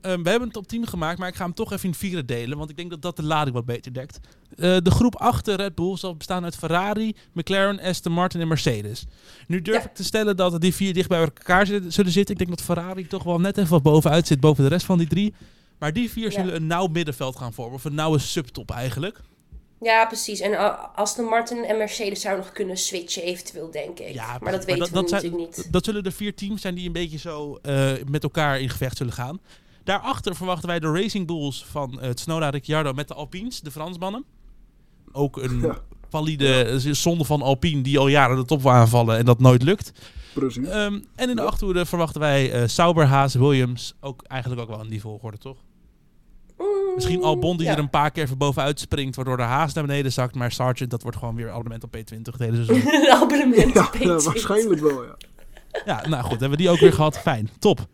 Ehm, 0.00 0.22
we 0.22 0.28
hebben 0.30 0.48
een 0.48 0.54
top 0.54 0.68
10 0.68 0.86
gemaakt, 0.86 1.18
maar 1.18 1.28
ik 1.28 1.34
ga 1.34 1.44
hem 1.44 1.54
toch 1.54 1.72
even 1.72 1.88
in 1.88 1.94
vieren 1.94 2.26
delen. 2.26 2.58
Want 2.58 2.70
ik 2.70 2.76
denk 2.76 2.90
dat 2.90 3.02
dat 3.02 3.16
de 3.16 3.22
lading 3.22 3.56
wat 3.56 3.64
beter 3.64 3.92
dekt. 3.92 4.20
Eh, 4.56 4.76
de 4.82 4.90
groep 4.90 5.16
achter 5.16 5.56
Red 5.56 5.74
Bull 5.74 5.96
zal 5.96 6.16
bestaan 6.16 6.44
uit 6.44 6.56
Ferrari, 6.56 7.14
McLaren, 7.32 7.80
Aston 7.80 8.12
Martin 8.12 8.40
en 8.40 8.48
Mercedes. 8.48 9.04
Nu 9.46 9.62
durf 9.62 9.82
Ja. 9.82 9.88
ik 9.88 9.94
te 9.94 10.04
stellen 10.04 10.36
dat 10.36 10.60
die 10.60 10.74
vier 10.74 10.94
dicht 10.94 11.08
bij 11.08 11.20
elkaar 11.20 11.66
zullen 11.66 11.92
zitten. 12.12 12.30
Ik 12.34 12.38
denk 12.38 12.50
dat 12.50 12.62
Ferrari 12.62 13.06
toch 13.06 13.22
wel 13.22 13.40
net 13.40 13.58
even 13.58 13.70
wat 13.70 13.82
bovenuit 13.82 14.26
zit 14.26 14.40
boven 14.40 14.62
de 14.64 14.70
rest 14.70 14.86
van 14.86 14.98
die 14.98 15.08
drie. 15.08 15.34
Maar 15.78 15.92
die 15.92 16.10
vier 16.10 16.24
Ja. 16.24 16.30
zullen 16.40 16.54
een 16.54 16.66
nauw 16.66 16.86
middenveld 16.86 17.36
gaan 17.36 17.52
vormen. 17.52 17.74
Of 17.74 17.84
een 17.84 17.94
nauwe 17.94 18.18
subtop 18.18 18.70
eigenlijk. 18.70 19.20
Ja, 19.80 20.06
precies. 20.06 20.40
En 20.40 20.50
uh, 20.50 20.84
Aston 20.94 21.24
Martin 21.24 21.64
en 21.64 21.76
Mercedes 21.76 22.20
zouden 22.20 22.44
nog 22.44 22.54
kunnen 22.54 22.76
switchen, 22.76 23.22
eventueel, 23.22 23.70
denk 23.70 23.98
ik. 23.98 24.14
Ja, 24.14 24.26
maar 24.26 24.38
dat 24.38 24.40
maar 24.40 24.52
weten 24.64 24.78
dat- 24.78 24.88
we 24.88 24.94
dat 24.94 25.08
zijn- 25.08 25.22
natuurlijk 25.22 25.56
niet. 25.56 25.72
Dat 25.72 25.84
zullen 25.84 26.02
de 26.04 26.10
vier 26.10 26.34
teams 26.34 26.60
zijn 26.60 26.74
die 26.74 26.86
een 26.86 26.92
beetje 26.92 27.18
zo 27.18 27.58
eh, 27.62 27.90
met 28.10 28.22
elkaar 28.22 28.60
in 28.60 28.68
gevecht 28.68 28.96
zullen 28.96 29.12
gaan. 29.12 29.40
Daarachter 29.84 30.36
verwachten 30.36 30.68
wij 30.68 30.78
de 30.80 30.90
Racing 30.92 31.26
Bulls 31.26 31.64
van 31.64 32.00
eh 32.00 32.10
Tsunoda 32.10 32.48
Ricciardo 32.48 32.92
met 32.92 33.08
de 33.08 33.14
Alpines, 33.14 33.60
de 33.60 33.70
Fransmannen. 33.70 34.24
Ook 35.12 35.36
een 35.36 35.60
Ja. 35.60 35.78
valide 36.08 36.78
zonde 36.94 37.24
van 37.24 37.42
Alpine 37.42 37.82
die 37.82 37.98
al 37.98 38.08
jaren 38.08 38.36
de 38.36 38.44
top 38.44 38.62
wil 38.62 38.70
aanvallen 38.72 39.18
en 39.18 39.24
dat 39.24 39.38
nooit 39.40 39.62
lukt. 39.62 39.92
Precies. 40.34 40.66
Ehm, 40.66 41.00
en 41.14 41.28
in 41.30 41.36
de 41.36 41.42
Ja. 41.42 41.48
achterhoede 41.48 41.86
verwachten 41.86 42.20
wij 42.20 42.52
eh 42.52 42.68
Sauber, 42.68 43.04
Haas, 43.06 43.34
Williams. 43.34 43.94
Ook 44.00 44.22
eigenlijk 44.22 44.60
ook 44.62 44.68
wel 44.68 44.82
in 44.82 44.88
die 44.90 45.00
volgorde, 45.00 45.38
toch? 45.38 45.56
Misschien 47.04 47.22
Albon 47.24 47.56
die 47.56 47.66
ja. 47.66 47.72
er 47.72 47.78
een 47.78 47.90
paar 47.90 48.10
keer 48.10 48.22
even 48.22 48.38
bovenuit 48.38 48.80
springt, 48.80 49.16
waardoor 49.16 49.36
de 49.36 49.42
Haas 49.42 49.72
naar 49.72 49.86
beneden 49.86 50.12
zakt. 50.12 50.34
Maar 50.34 50.52
Sargent, 50.52 50.90
dat 50.90 51.02
wordt 51.02 51.16
gewoon 51.16 51.34
weer 51.34 51.50
abonnement 51.50 51.84
op 51.84 51.96
P20 51.96 52.22
het 52.22 52.38
hele 52.38 52.64
seizoen. 52.64 52.94
een 52.94 53.10
abonnement 53.10 53.74
ja, 53.74 53.86
op 53.86 53.94
ja, 53.94 54.18
P20. 54.20 54.24
waarschijnlijk 54.24 54.80
wel, 54.80 55.04
ja. 55.04 55.16
Ja, 55.84 56.08
nou 56.08 56.22
goed, 56.22 56.30
hebben 56.40 56.50
we 56.50 56.56
die 56.56 56.70
ook 56.70 56.78
weer 56.78 56.92
gehad. 56.92 57.18
Fijn, 57.18 57.48
top. 57.58 57.86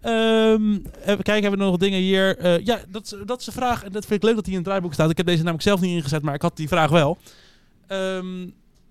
Ehm, 0.00 0.72
even 0.72 1.22
kijken, 1.22 1.42
hebben 1.42 1.58
we 1.58 1.64
nog 1.64 1.76
dingen 1.76 2.00
hier? 2.00 2.38
Eh, 2.38 2.64
ja, 2.64 2.80
dat, 2.88 3.04
is- 3.04 3.14
dat 3.26 3.38
is 3.40 3.44
de 3.46 3.52
vraag. 3.52 3.84
En 3.84 3.92
dat 3.92 4.06
vind 4.06 4.20
ik 4.20 4.26
leuk 4.26 4.34
dat 4.34 4.44
die 4.44 4.52
in 4.52 4.58
het 4.58 4.68
draaiboek 4.68 4.92
staat. 4.92 5.10
Ik 5.10 5.16
heb 5.16 5.26
deze 5.26 5.38
namelijk 5.38 5.62
zelf 5.62 5.80
niet 5.80 5.96
ingezet, 5.96 6.22
maar 6.22 6.34
ik 6.34 6.42
had 6.42 6.56
die 6.56 6.68
vraag 6.68 6.90
wel. 6.90 7.18
Ehm, 7.86 8.48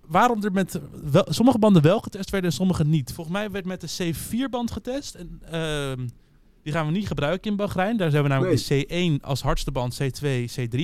waarom 0.08 0.44
er 0.44 0.52
met 0.52 0.80
wel, 1.12 1.26
sommige 1.30 1.60
banden 1.60 1.82
wel 1.82 2.00
getest 2.00 2.30
werden 2.30 2.50
en 2.50 2.56
sommige 2.56 2.84
niet? 2.86 3.12
Volgens 3.14 3.36
mij 3.38 3.52
werd 3.52 3.66
met 3.66 3.82
de 3.82 4.14
C4-band 4.14 4.72
getest. 4.72 5.16
En, 5.16 5.42
ehm, 5.52 6.08
die 6.66 6.74
gaan 6.74 6.86
we 6.86 6.92
niet 6.92 7.08
gebruiken 7.08 7.52
in 7.52 7.58
Bahrein. 7.58 7.98
Daar 7.98 8.10
zijn 8.12 8.24
we 8.24 8.30
namelijk 8.30 8.68
de 8.68 8.86
C1 9.20 9.22
als 9.26 9.42
hardste 9.42 9.72
band, 9.72 9.98
C2, 10.04 10.28
C3. 10.60 10.80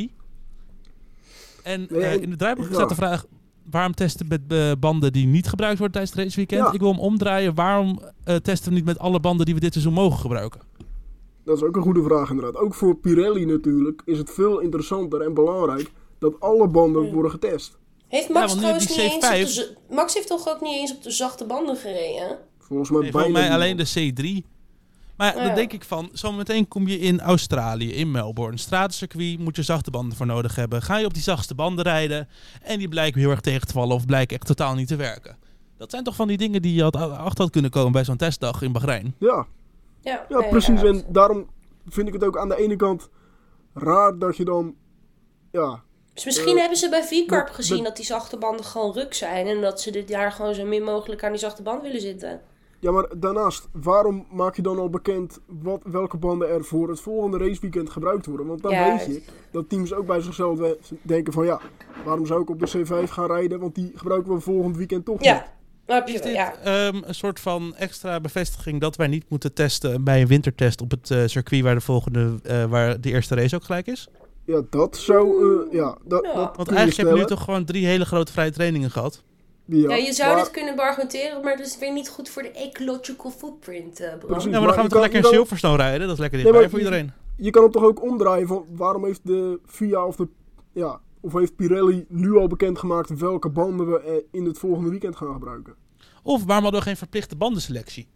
En 1.63 1.87
Nee, 1.89 2.01
eh, 2.01 2.21
in 2.21 2.29
het 2.29 2.39
draaiboek 2.39 2.67
ja. 2.67 2.73
staat 2.73 2.89
de 2.89 2.95
vraag... 2.95 3.25
Waarom 3.69 3.93
testen 3.93 4.27
we 4.27 4.39
met 4.47 4.59
eh, 4.59 4.71
banden 4.79 5.11
die 5.13 5.27
niet 5.27 5.47
gebruikt 5.49 5.77
worden 5.79 5.95
tijdens 5.95 6.15
het 6.15 6.23
raceweekend? 6.25 6.61
Ja. 6.61 6.71
Ik 6.73 6.79
wil 6.79 6.89
hem 6.89 6.99
omdraaien. 6.99 7.55
Waarom 7.55 8.01
eh, 8.23 8.35
testen 8.35 8.69
we 8.69 8.75
niet 8.75 8.85
met 8.85 8.99
alle 8.99 9.19
banden 9.19 9.45
die 9.45 9.55
we 9.55 9.61
dit 9.61 9.71
seizoen 9.73 9.93
mogen 9.93 10.19
gebruiken? 10.19 10.61
Dat 11.45 11.57
is 11.57 11.63
ook 11.63 11.75
een 11.75 11.81
goede 11.81 12.03
vraag 12.03 12.29
inderdaad. 12.29 12.55
Ook 12.61 12.73
voor 12.73 12.95
Pirelli 12.95 13.45
natuurlijk 13.45 14.01
is 14.05 14.17
het 14.17 14.29
veel 14.31 14.59
interessanter 14.59 15.21
en 15.21 15.33
belangrijk 15.33 15.91
dat 16.19 16.39
alle 16.39 16.67
banden 16.67 17.05
Ja. 17.05 17.11
worden 17.11 17.31
getest. 17.31 17.77
Heeft 18.07 18.29
Max 18.29 18.55
trouwens 18.55 18.87
niet 18.89 18.97
eens 18.97 19.13
op 19.15 19.21
de... 19.21 19.27
C5 19.45 19.47
z- 19.47 19.73
Max 19.89 20.13
heeft 20.13 20.27
toch 20.27 20.47
ook 20.49 20.61
niet 20.61 20.73
eens 20.73 20.95
op 20.95 21.03
de 21.03 21.11
zachte 21.11 21.45
banden 21.45 21.75
gereden? 21.75 22.37
Volgens 22.59 22.89
mij 22.89 23.01
Nee, 23.01 23.11
volgens 23.11 23.33
mij 23.33 23.51
alleen 23.51 23.77
de 23.77 24.11
C3. 24.43 24.47
Maar 25.21 25.37
Ja. 25.37 25.45
dan 25.45 25.55
denk 25.55 25.73
ik 25.73 25.83
van, 25.83 26.09
zometeen 26.13 26.67
kom 26.67 26.87
je 26.87 26.99
in 26.99 27.21
Australië, 27.21 27.93
in 27.93 28.11
Melbourne. 28.11 28.57
Stratencircuit 28.57 29.39
moet 29.39 29.55
je 29.55 29.63
zachte 29.63 29.91
banden 29.91 30.17
voor 30.17 30.25
nodig 30.25 30.55
hebben. 30.55 30.81
Ga 30.81 30.97
je 30.97 31.05
op 31.05 31.13
die 31.13 31.23
zachtste 31.23 31.55
banden 31.55 31.83
rijden 31.83 32.27
en 32.61 32.77
die 32.79 32.87
blijken 32.89 33.19
heel 33.21 33.29
erg 33.29 33.41
tegen 33.41 33.67
te 33.67 33.73
vallen 33.73 33.95
of 33.95 34.05
blijken 34.05 34.37
echt 34.37 34.47
totaal 34.47 34.75
niet 34.75 34.87
te 34.87 34.95
werken. 34.95 35.37
Dat 35.77 35.91
zijn 35.91 36.03
toch 36.03 36.15
van 36.15 36.27
die 36.27 36.37
dingen 36.37 36.61
die 36.61 36.73
je 36.73 36.83
had, 36.83 36.95
achter 36.95 37.41
had 37.43 37.51
kunnen 37.51 37.71
komen 37.71 37.91
bij 37.91 38.03
zo'n 38.03 38.17
testdag 38.17 38.61
in 38.61 38.71
Bahrein. 38.71 39.15
Ja, 39.17 39.45
Ja, 40.01 40.25
ja 40.29 40.41
precies. 40.41 40.81
ja. 40.81 40.87
En 40.87 41.03
daarom 41.07 41.47
vind 41.87 42.07
ik 42.07 42.13
het 42.13 42.23
ook 42.23 42.37
aan 42.37 42.49
de 42.49 42.57
ene 42.57 42.75
kant 42.75 43.09
raar 43.73 44.17
dat 44.19 44.37
je 44.37 44.45
dan... 44.45 44.75
Ja, 45.51 45.81
Dus 46.13 46.25
misschien 46.25 46.53
Eh, 46.53 46.59
hebben 46.59 46.77
ze 46.77 46.89
bij 46.89 47.03
V-Carb 47.03 47.49
gezien 47.49 47.83
dat 47.83 47.95
die 47.95 48.05
zachte 48.05 48.37
banden 48.37 48.65
gewoon 48.65 48.93
ruk 48.93 49.13
zijn. 49.13 49.47
En 49.47 49.61
dat 49.61 49.81
ze 49.81 49.91
dit 49.91 50.09
jaar 50.09 50.31
gewoon 50.31 50.55
zo 50.55 50.65
min 50.65 50.83
mogelijk 50.83 51.23
aan 51.23 51.31
die 51.31 51.39
zachte 51.39 51.61
band 51.61 51.81
willen 51.81 52.01
zitten. 52.01 52.41
Ja, 52.81 52.91
maar 52.91 53.05
daarnaast, 53.17 53.67
waarom 53.71 54.25
maak 54.31 54.55
je 54.55 54.61
dan 54.61 54.79
al 54.79 54.89
bekend 54.89 55.39
wat, 55.47 55.81
welke 55.85 56.17
banden 56.17 56.49
er 56.49 56.63
voor 56.63 56.89
het 56.89 56.99
volgende 56.99 57.37
raceweekend 57.37 57.89
gebruikt 57.89 58.25
worden? 58.25 58.47
Want 58.47 58.61
dan 58.61 58.71
Ja, 58.71 58.97
weet 58.97 59.05
je 59.05 59.21
dat 59.51 59.69
teams 59.69 59.93
ook 59.93 60.05
bij 60.05 60.21
zichzelf 60.21 60.57
we- 60.59 60.77
denken 61.01 61.33
van 61.33 61.45
ja, 61.45 61.59
waarom 62.05 62.25
zou 62.25 62.41
ik 62.41 62.49
op 62.49 62.59
de 62.59 62.67
C5 62.77 63.09
gaan 63.11 63.25
rijden? 63.27 63.59
Want 63.59 63.75
die 63.75 63.91
gebruiken 63.95 64.33
we 64.33 64.39
volgend 64.39 64.77
weekend 64.77 65.05
toch 65.05 65.15
niet. 65.19 65.25
Ja, 65.25 65.45
je 66.05 66.13
Is 66.13 66.21
dit 66.21 66.33
ja. 66.33 66.55
ehm, 66.55 67.01
een 67.05 67.15
soort 67.15 67.39
van 67.39 67.75
extra 67.75 68.19
bevestiging 68.19 68.79
dat 68.81 68.95
wij 68.95 69.07
niet 69.07 69.25
moeten 69.29 69.53
testen 69.53 70.03
bij 70.03 70.21
een 70.21 70.27
wintertest 70.27 70.81
op 70.81 70.91
het 70.91 71.11
eh, 71.11 71.21
circuit 71.25 71.63
waar 71.63 71.75
de 71.75 71.81
volgende, 71.81 72.39
eh, 72.43 72.65
waar 72.65 73.01
de 73.01 73.09
eerste 73.09 73.35
race 73.35 73.55
ook 73.55 73.63
gelijk 73.63 73.87
is? 73.87 74.07
Ja, 74.45 74.61
dat 74.69 74.97
zou, 74.97 75.27
eh, 75.67 75.73
ja, 75.73 75.97
dat, 76.03 76.25
Ja. 76.25 76.33
dat 76.33 76.55
Want 76.57 76.67
eigenlijk 76.71 76.97
heb 76.97 77.07
je 77.17 77.21
nu 77.21 77.25
toch 77.27 77.43
gewoon 77.43 77.65
drie 77.65 77.85
hele 77.85 78.05
grote 78.05 78.31
vrije 78.31 78.51
trainingen 78.51 78.91
gehad. 78.91 79.23
Ja, 79.73 79.89
Ja, 79.89 79.95
je 79.95 80.13
zou 80.13 80.33
maar- 80.33 80.43
dit 80.43 80.51
kunnen 80.51 80.75
beargumenteren, 80.75 81.41
maar 81.43 81.57
dat 81.57 81.65
is 81.65 81.77
weer 81.77 81.93
niet 81.93 82.09
goed 82.09 82.29
voor 82.29 82.41
de 82.43 82.51
ecological 82.51 83.31
footprint. 83.31 83.93
Precies. 83.93 84.03
Ja, 84.03 84.15
maar 84.19 84.51
dan 84.51 84.51
maar 84.51 84.61
gaan 84.61 84.69
we 84.69 84.81
toch 84.81 84.89
kan- 84.89 84.99
lekker 84.99 85.15
in 85.17 85.21
kan- 85.21 85.31
Silverstone 85.33 85.77
rijden? 85.77 85.99
Dat 86.07 86.13
is 86.15 86.19
lekker 86.19 86.37
dichtbij 86.39 86.61
maar 86.61 86.69
voor 86.69 86.79
je- 86.79 86.85
iedereen. 86.85 87.11
Je 87.37 87.49
kan 87.49 87.63
hem 87.63 87.71
toch 87.71 87.83
ook 87.83 88.01
omdraaien 88.03 88.47
van 88.47 88.65
waarom 88.75 89.05
heeft 89.05 89.19
de 89.23 89.59
FIA 89.67 90.05
of 90.05 90.15
de, 90.15 90.27
ja, 90.73 90.99
of 91.21 91.33
heeft 91.33 91.55
Pirelli 91.55 92.05
nu 92.09 92.35
al 92.37 92.47
bekendgemaakt 92.47 93.17
welke 93.19 93.49
banden 93.49 93.91
we 93.91 93.99
eh, 94.01 94.13
in 94.39 94.45
het 94.45 94.57
volgende 94.57 94.89
weekend 94.89 95.15
gaan 95.15 95.33
gebruiken? 95.33 95.75
Of 96.23 96.43
waarom 96.45 96.63
hadden 96.63 96.81
we 96.81 96.87
geen 96.87 96.97
verplichte 96.97 97.35
bandenselectie? 97.35 98.07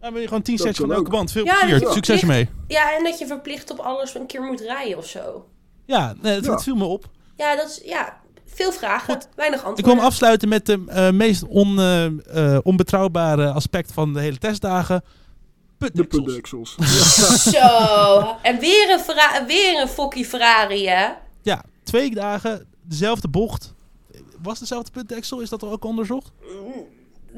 Dan 0.00 0.12
ben 0.12 0.20
je 0.22 0.28
gewoon 0.28 0.42
10 0.42 0.56
Dat 0.56 0.66
sets 0.66 0.78
van 0.78 0.92
elke 0.92 1.10
band. 1.10 1.32
Veel 1.32 1.44
Ja, 1.44 1.58
plezier. 1.60 1.80
dat 1.80 1.92
Succes 1.92 2.20
ermee. 2.20 2.48
Ja, 2.66 2.96
en 2.96 3.04
dat 3.04 3.18
je 3.18 3.26
verplicht 3.26 3.70
op 3.70 3.78
alles 3.78 4.14
een 4.14 4.26
keer 4.26 4.42
moet 4.42 4.60
rijden 4.60 4.98
of 4.98 5.06
zo. 5.06 5.48
Ja, 5.84 6.14
nee, 6.22 6.34
het, 6.34 6.44
Ja. 6.44 6.50
het 6.52 6.62
viel 6.62 6.74
me 6.76 6.84
op. 6.84 7.04
Ja, 7.36 7.56
dat 7.56 7.68
is, 7.68 7.80
ja, 7.84 8.20
veel 8.54 8.72
vragen, 8.72 9.22
weinig 9.36 9.58
Ik 9.58 9.64
wil 9.64 9.70
antwoorden. 9.74 9.96
hem 9.96 10.06
afsluiten 10.06 10.48
met 10.48 10.66
de 10.66 10.82
eh, 10.86 11.10
meest 11.10 11.44
on, 11.46 11.78
eh, 11.78 12.04
eh, 12.54 12.58
onbetrouwbare 12.62 13.50
aspect 13.50 13.92
van 13.92 14.12
de 14.12 14.20
hele 14.20 14.38
testdagen. 14.38 15.04
De 15.92 16.04
Putdeksels. 16.04 16.74
Zo, 17.52 18.36
en 18.42 18.58
weer 18.58 18.90
een, 18.90 19.00
Ferra- 19.00 19.46
weer 19.46 19.80
een 19.80 19.88
fokkie 19.88 20.24
Ferrari, 20.24 20.86
hè? 20.88 21.08
Ja, 21.42 21.64
twee 21.82 22.10
dagen, 22.10 22.66
dezelfde 22.82 23.28
bocht. 23.28 23.74
Was 24.42 24.52
het 24.52 24.68
dezelfde 24.68 24.90
putdeksel? 24.90 25.40
Is 25.40 25.48
dat 25.48 25.62
er 25.62 25.70
ook 25.70 25.84
onderzocht? 25.84 26.30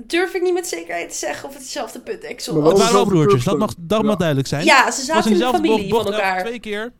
Durf 0.06 0.34
ik 0.34 0.42
niet 0.42 0.52
met 0.54 0.66
zekerheid 0.66 1.10
te 1.10 1.16
zeggen 1.16 1.48
of 1.48 1.54
het 1.54 1.62
dezelfde 1.62 2.00
putdeksel 2.00 2.54
Het 2.54 2.62
was. 2.62 2.72
waren 2.72 2.78
wel 2.78 2.86
dezelfde 3.04 3.14
broertjes, 3.14 3.44
dat 3.44 3.58
mag, 3.58 3.74
dat 3.78 4.02
mag 4.02 4.16
duidelijk 4.16 4.48
zijn. 4.48 4.64
Ja, 4.64 4.78
ze 4.78 4.84
Het 4.84 4.94
was 4.96 5.04
zaten 5.06 5.24
in 5.24 5.32
de 5.32 5.32
dezelfde 5.44 5.68
familie 5.68 5.88
bocht, 5.88 6.02
van 6.04 6.12
elkaar. 6.12 6.40
twee 6.44 6.60
keer. 6.60 6.92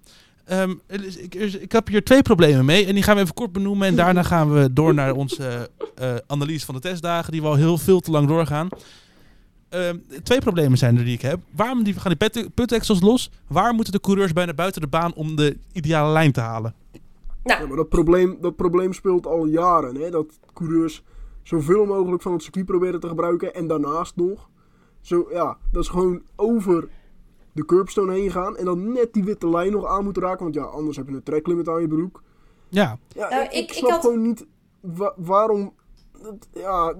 Ehm, 0.44 0.74
ik, 1.16 1.34
ik 1.34 1.72
heb 1.72 1.88
hier 1.88 2.04
twee 2.04 2.22
problemen 2.22 2.64
mee 2.64 2.86
en 2.86 2.94
die 2.94 3.02
gaan 3.02 3.16
we 3.16 3.22
even 3.22 3.34
kort 3.34 3.52
benoemen. 3.52 3.86
En 3.88 3.96
daarna 3.96 4.22
gaan 4.22 4.52
we 4.52 4.72
door 4.72 4.94
naar 4.94 5.12
onze 5.12 5.70
eh, 5.94 6.14
analyse 6.26 6.64
van 6.66 6.74
de 6.74 6.80
testdagen, 6.80 7.32
die 7.32 7.42
wel 7.42 7.54
heel 7.54 7.78
veel 7.78 8.00
te 8.00 8.10
lang 8.10 8.28
doorgaan. 8.28 8.68
Ehm, 9.68 9.96
twee 10.22 10.40
problemen 10.40 10.78
zijn 10.78 10.98
er 10.98 11.04
die 11.04 11.14
ik 11.14 11.22
heb. 11.22 11.40
Waarom 11.56 11.82
die, 11.82 11.94
gaan 11.94 12.16
die 12.18 12.30
put- 12.30 12.54
putdeksels 12.54 13.00
los? 13.00 13.30
Waar 13.46 13.74
moeten 13.74 13.92
de 13.92 14.00
coureurs 14.00 14.32
bijna 14.32 14.54
buiten 14.54 14.80
de 14.80 14.86
baan 14.86 15.14
om 15.14 15.36
de 15.36 15.56
ideale 15.72 16.12
lijn 16.12 16.32
te 16.32 16.40
halen? 16.40 16.74
Ja, 17.44 17.66
maar 17.66 17.76
dat 17.76 17.88
probleem, 17.88 18.36
dat 18.40 18.56
probleem 18.56 18.92
speelt 18.92 19.26
al 19.26 19.46
jaren. 19.46 19.94
Hè? 19.96 20.10
Dat 20.10 20.26
coureurs 20.52 21.02
zoveel 21.42 21.84
mogelijk 21.86 22.22
van 22.22 22.32
het 22.32 22.42
circuit 22.42 22.66
proberen 22.66 23.00
te 23.00 23.08
gebruiken. 23.08 23.54
En 23.54 23.66
daarnaast 23.66 24.16
nog. 24.16 24.48
Zo, 25.00 25.26
ja, 25.32 25.56
dat 25.72 25.82
is 25.82 25.88
gewoon 25.88 26.22
over 26.36 26.88
de 27.54 27.64
curbstone 27.64 28.12
heen 28.12 28.30
gaan. 28.30 28.56
En 28.56 28.64
dan 28.64 28.92
net 28.92 29.12
die 29.12 29.24
witte 29.24 29.48
lijn 29.48 29.72
nog 29.72 29.86
aan 29.86 30.04
moeten 30.04 30.22
raken. 30.22 30.42
Want 30.42 30.54
ja, 30.54 30.62
anders 30.62 30.96
heb 30.96 31.08
je 31.08 31.14
een 31.14 31.22
tracklimit 31.22 31.68
aan 31.68 31.80
je 31.80 31.88
broek. 31.88 32.22
Ja, 32.68 32.98
Ja, 33.08 33.28
Nou, 33.28 33.42
ik, 33.44 33.52
ik- 33.52 33.72
snap 33.72 33.90
had- 33.90 34.00
gewoon 34.00 34.22
niet 34.22 34.46
wa- 34.80 35.14
waarom. 35.16 35.72
dat- 36.22 36.48
ja, 36.52 36.94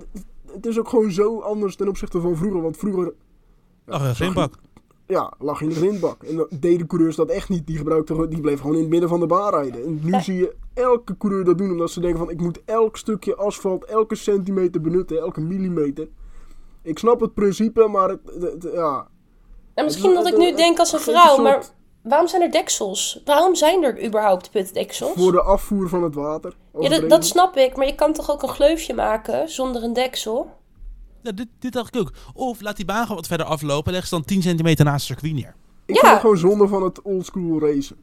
het 0.52 0.66
is 0.66 0.78
ook 0.78 0.88
gewoon 0.88 1.10
zo 1.10 1.38
anders 1.40 1.76
ten 1.76 1.88
opzichte 1.88 2.20
van 2.20 2.36
vroeger. 2.36 2.62
Want 2.62 2.76
vroeger 2.76 3.14
ach, 3.86 4.00
een 4.00 4.06
zag 4.06 4.08
je- 4.08 4.14
grindbak. 4.14 4.52
ja, 5.06 5.32
lag 5.38 5.58
je 5.58 5.64
in 5.64 5.70
de 5.70 5.76
grindbak. 5.76 6.22
En 6.22 6.36
dan 6.36 6.46
deden 6.60 6.86
coureurs 6.86 7.16
dat 7.16 7.28
echt 7.28 7.48
niet. 7.48 7.66
Die, 7.66 7.76
gebruikten, 7.76 8.14
gewoon- 8.14 8.30
die 8.30 8.40
bleven 8.40 8.60
gewoon 8.60 8.74
in 8.74 8.80
het 8.80 8.90
midden 8.90 9.08
van 9.08 9.20
de 9.20 9.26
baan 9.26 9.50
rijden. 9.50 9.84
En 9.84 10.00
nu 10.02 10.20
zie 10.20 10.34
je 10.36 10.54
elke 10.74 11.16
coureur 11.16 11.44
dat 11.44 11.58
doen. 11.58 11.70
Omdat 11.70 11.90
ze 11.90 12.00
denken 12.00 12.18
van 12.18 12.30
ik 12.30 12.40
moet 12.40 12.62
elk 12.64 12.96
stukje 12.96 13.34
asfalt, 13.36 13.84
elke 13.84 14.14
centimeter 14.14 14.80
benutten. 14.80 15.18
Elke 15.18 15.40
millimeter. 15.40 16.08
Ik 16.82 16.98
snap 16.98 17.20
het 17.20 17.34
principe, 17.34 17.88
maar 17.88 18.08
het, 18.08 18.20
het- 18.24 18.42
het- 18.62 18.72
ja. 18.72 19.08
Nou, 19.74 19.86
misschien 19.88 20.14
dat 20.14 20.26
ik 20.26 20.36
nu 20.36 20.54
denk 20.54 20.78
als 20.78 20.92
een 20.92 21.00
vrouw, 21.00 21.36
een 21.36 21.42
maar 21.42 21.64
waarom 22.02 22.28
zijn 22.28 22.42
er 22.42 22.50
deksels? 22.50 23.20
Waarom 23.24 23.54
zijn 23.54 23.84
er 23.84 24.04
überhaupt 24.04 24.50
putdeksels? 24.50 25.12
Voor 25.16 25.32
de 25.32 25.42
afvoer 25.42 25.88
van 25.88 26.02
het 26.02 26.14
water. 26.14 26.56
Ja, 26.80 26.98
dat, 27.00 27.24
snap 27.26 27.56
ik, 27.56 27.76
maar 27.76 27.86
je 27.86 27.94
kan 27.94 28.12
toch 28.12 28.30
ook 28.30 28.42
een 28.42 28.48
gleufje 28.48 28.94
maken 28.94 29.48
zonder 29.48 29.82
een 29.82 29.92
deksel? 29.92 30.50
Ja, 31.22 31.32
dit, 31.32 31.46
dit 31.58 31.72
dacht 31.72 31.94
ik 31.94 32.00
ook. 32.00 32.12
Of 32.34 32.60
laat 32.60 32.76
die 32.76 32.84
baan 32.84 33.02
gewoon 33.02 33.16
wat 33.16 33.26
verder 33.26 33.46
aflopen 33.46 33.86
en 33.86 33.92
leg 33.92 34.06
ze 34.06 34.14
dan 34.14 34.24
10 34.24 34.42
centimeter 34.42 34.84
naast 34.84 35.08
het 35.08 35.18
circuit 35.18 35.34
neer. 35.42 35.54
Ik 35.86 35.94
Ja. 35.94 36.00
vind 36.00 36.12
het 36.12 36.20
gewoon 36.20 36.38
zonde 36.38 36.68
van 36.68 36.82
het 36.82 37.02
oldschool 37.02 37.60
racen. 37.60 37.96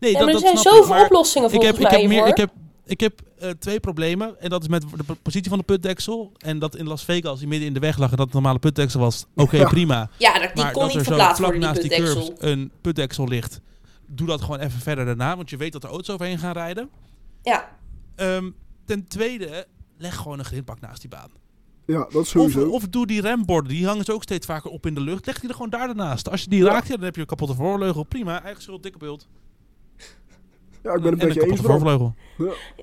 Nee, 0.00 0.12
Ja, 0.12 0.18
dat, 0.18 0.26
maar 0.26 0.34
er 0.34 0.40
dat 0.40 0.40
zijn 0.40 0.56
snap 0.58 0.72
ik, 0.72 0.78
zoveel 0.78 0.94
maar 0.94 1.04
oplossingen 1.04 1.48
ik 1.48 1.54
volgens 1.54 1.78
heb, 1.78 1.86
ik 1.92 1.98
heb, 2.00 2.08
meer, 2.08 2.18
hoor. 2.18 2.28
ik 2.28 2.36
heb, 2.36 2.50
ik 2.86 3.00
heb 3.00 3.20
eh, 3.38 3.50
twee 3.50 3.80
problemen. 3.80 4.40
En 4.40 4.50
dat 4.50 4.62
is 4.62 4.68
met 4.68 4.82
de 5.06 5.14
positie 5.22 5.48
van 5.48 5.58
de 5.58 5.64
putdeksel. 5.64 6.32
En 6.38 6.58
dat 6.58 6.76
in 6.76 6.86
Las 6.86 7.04
Vegas, 7.04 7.38
die 7.38 7.48
midden 7.48 7.68
in 7.68 7.74
de 7.74 7.80
weg 7.80 7.98
lag 7.98 8.10
en 8.10 8.16
dat 8.16 8.24
het 8.24 8.34
normale 8.34 8.58
putdeksel 8.58 9.00
was. 9.00 9.26
Oké, 9.34 9.56
Ja. 9.66 9.68
prima. 9.68 10.10
Ja, 10.18 10.38
dat, 10.38 10.54
die 10.54 10.62
Maar 10.62 10.72
kon 10.72 10.82
dat 10.82 10.90
niet 10.90 10.98
er 11.00 11.04
zo 11.04 11.10
verplaatst 11.10 11.36
vlak 11.36 11.50
worden, 11.52 11.60
die 11.74 11.80
naast 11.80 11.88
die 11.90 11.90
putdeksel. 12.00 12.26
curbs 12.34 12.52
een 12.52 12.70
putdeksel 12.80 13.28
ligt. 13.28 13.60
Doe 14.06 14.26
dat 14.26 14.40
gewoon 14.40 14.58
even 14.58 14.80
verder 14.80 15.04
daarna. 15.04 15.36
Want 15.36 15.50
je 15.50 15.56
weet 15.56 15.72
dat 15.72 15.84
er 15.84 15.90
auto's 15.90 16.10
overheen 16.14 16.38
gaan 16.38 16.52
rijden. 16.52 16.88
Ja, 17.42 17.74
Ehm, 18.16 18.50
ten 18.84 19.06
tweede, 19.06 19.66
leg 19.98 20.16
gewoon 20.16 20.38
een 20.38 20.44
grindbak 20.44 20.80
naast 20.80 21.00
die 21.00 21.10
baan. 21.10 21.30
Ja, 21.86 21.98
dat 21.98 22.14
Of, 22.14 22.26
sowieso. 22.26 22.68
of 22.68 22.88
doe 22.88 23.06
die 23.06 23.20
remborden, 23.20 23.68
die 23.72 23.86
hangen 23.86 24.04
ze 24.04 24.12
ook 24.12 24.22
steeds 24.22 24.46
vaker 24.46 24.70
op 24.70 24.86
in 24.86 24.94
de 24.94 25.00
lucht. 25.00 25.26
Leg 25.26 25.38
die 25.40 25.48
er 25.48 25.54
gewoon 25.54 25.70
daar 25.70 25.88
ernaast. 25.88 26.30
Als 26.30 26.42
je 26.42 26.48
die 26.48 26.62
Ja. 26.64 26.70
raakt, 26.70 26.86
ja, 26.88 26.94
dan 26.96 27.04
heb 27.04 27.14
je 27.14 27.20
een 27.20 27.26
kapotte 27.26 27.54
voorvleugel. 27.54 28.02
Prima, 28.02 28.42
eigen 28.42 28.62
schuld, 28.62 28.82
dikke 28.82 28.98
beeld. 28.98 29.28
Ja, 30.86 30.94
ik 30.94 31.02
ben 31.02 31.18
en 31.18 31.28
een 31.28 31.34
je 31.34 31.46
eens, 31.46 31.60
voorvleugel. 31.60 32.14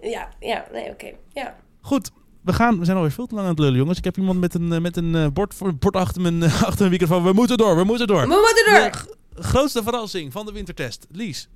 ja, 0.01 0.29
ja, 0.39 0.65
nee, 0.71 0.89
oké. 0.89 1.11
Ja. 1.33 1.55
Goed, 1.81 2.11
we, 2.41 2.53
gaan, 2.53 2.79
we 2.79 2.85
zijn 2.85 2.97
alweer 2.97 3.11
veel 3.11 3.25
te 3.27 3.33
lang 3.35 3.45
aan 3.47 3.51
het 3.53 3.61
lullen, 3.61 3.77
jongens. 3.77 3.97
Ik 3.97 4.03
heb 4.03 4.17
iemand 4.17 4.39
met 4.39 4.53
een, 4.53 4.71
eh, 4.73 4.79
met 4.79 4.97
een 4.97 5.15
eh, 5.15 5.27
bord, 5.27 5.53
voor- 5.53 5.75
bord 5.75 5.95
achter, 5.95 6.21
mijn, 6.21 6.43
eh, 6.43 6.63
achter 6.69 6.79
mijn 6.79 6.91
microfoon. 6.91 7.23
We 7.23 7.33
moeten 7.33 7.57
door, 7.57 7.75
we 7.75 7.83
moeten 7.83 8.07
door. 8.07 8.21
We 8.21 8.27
moeten 8.27 8.73
door! 8.73 9.15
grootste 9.43 9.83
verrassing 9.83 10.31
van 10.31 10.45
de 10.45 10.51
wintertest. 10.51 11.07
Lies, 11.11 11.49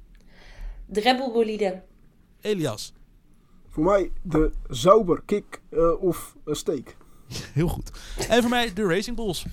De 0.86 1.00
Rebel 1.00 1.32
bolide. 1.32 1.82
Elias. 2.42 2.94
Voor 3.70 3.84
mij 3.84 4.12
de 4.22 4.52
Zauber, 4.70 5.22
kick 5.26 5.62
eh, 5.70 6.02
of 6.04 6.36
steak. 6.46 6.98
Heel 7.54 7.68
goed. 7.68 7.92
En 8.30 8.42
voor 8.42 8.50
mij 8.50 8.74
de 8.74 8.84
Racing 8.88 9.16
Bulls. 9.16 9.46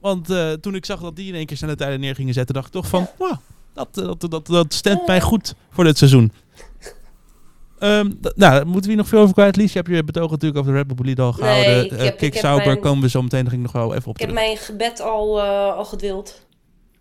Want 0.00 0.30
eh, 0.30 0.52
toen 0.52 0.74
ik 0.74 0.84
zag 0.84 1.00
dat 1.00 1.16
die 1.16 1.28
in 1.28 1.34
één 1.34 1.46
keer 1.46 1.56
snelle 1.56 1.74
tijden 1.76 2.00
neer 2.00 2.14
gingen 2.14 2.34
zetten, 2.34 2.54
dacht 2.54 2.66
ik 2.66 2.72
toch 2.72 2.86
van, 2.88 3.06
wow, 3.18 3.36
dat, 3.78 3.98
eh, 3.98 4.04
dat, 4.18 4.30
dat, 4.30 4.46
dat 4.46 4.74
stemt 4.74 5.06
mij 5.06 5.20
goed 5.20 5.54
voor 5.70 5.84
dit 5.84 5.98
seizoen. 5.98 6.32
Ehm, 7.78 8.06
nou, 8.20 8.34
daar 8.34 8.64
moeten 8.66 8.80
we 8.82 8.86
hier 8.88 8.96
nog 8.96 9.08
veel 9.08 9.20
over 9.20 9.34
kwijt. 9.34 9.56
Lies, 9.56 9.72
je 9.72 9.78
hebt 9.78 9.90
je 9.90 10.04
betoog 10.04 10.30
natuurlijk 10.30 10.60
over 10.60 10.72
de 10.72 10.78
Red 10.78 10.96
Bull 10.96 11.14
al 11.24 11.32
gehouden. 11.32 11.70
Nee, 11.76 11.84
ik 11.84 11.90
Eh, 11.92 11.98
heb- 11.98 12.18
Kick 12.18 12.32
heb 12.34 12.42
Sauber 12.42 12.66
mijn- 12.66 12.80
komen 12.80 13.02
we 13.02 13.08
zo 13.08 13.22
meteen, 13.22 13.60
nog 13.62 13.72
wel 13.72 13.94
even 13.94 14.08
op 14.08 14.14
Ik 14.14 14.20
heb 14.20 14.28
terug. 14.30 14.44
mijn 14.44 14.56
gebed 14.56 15.00
al, 15.00 15.40
eh, 15.42 15.74
al 15.76 15.84
gedwild. 15.84 16.46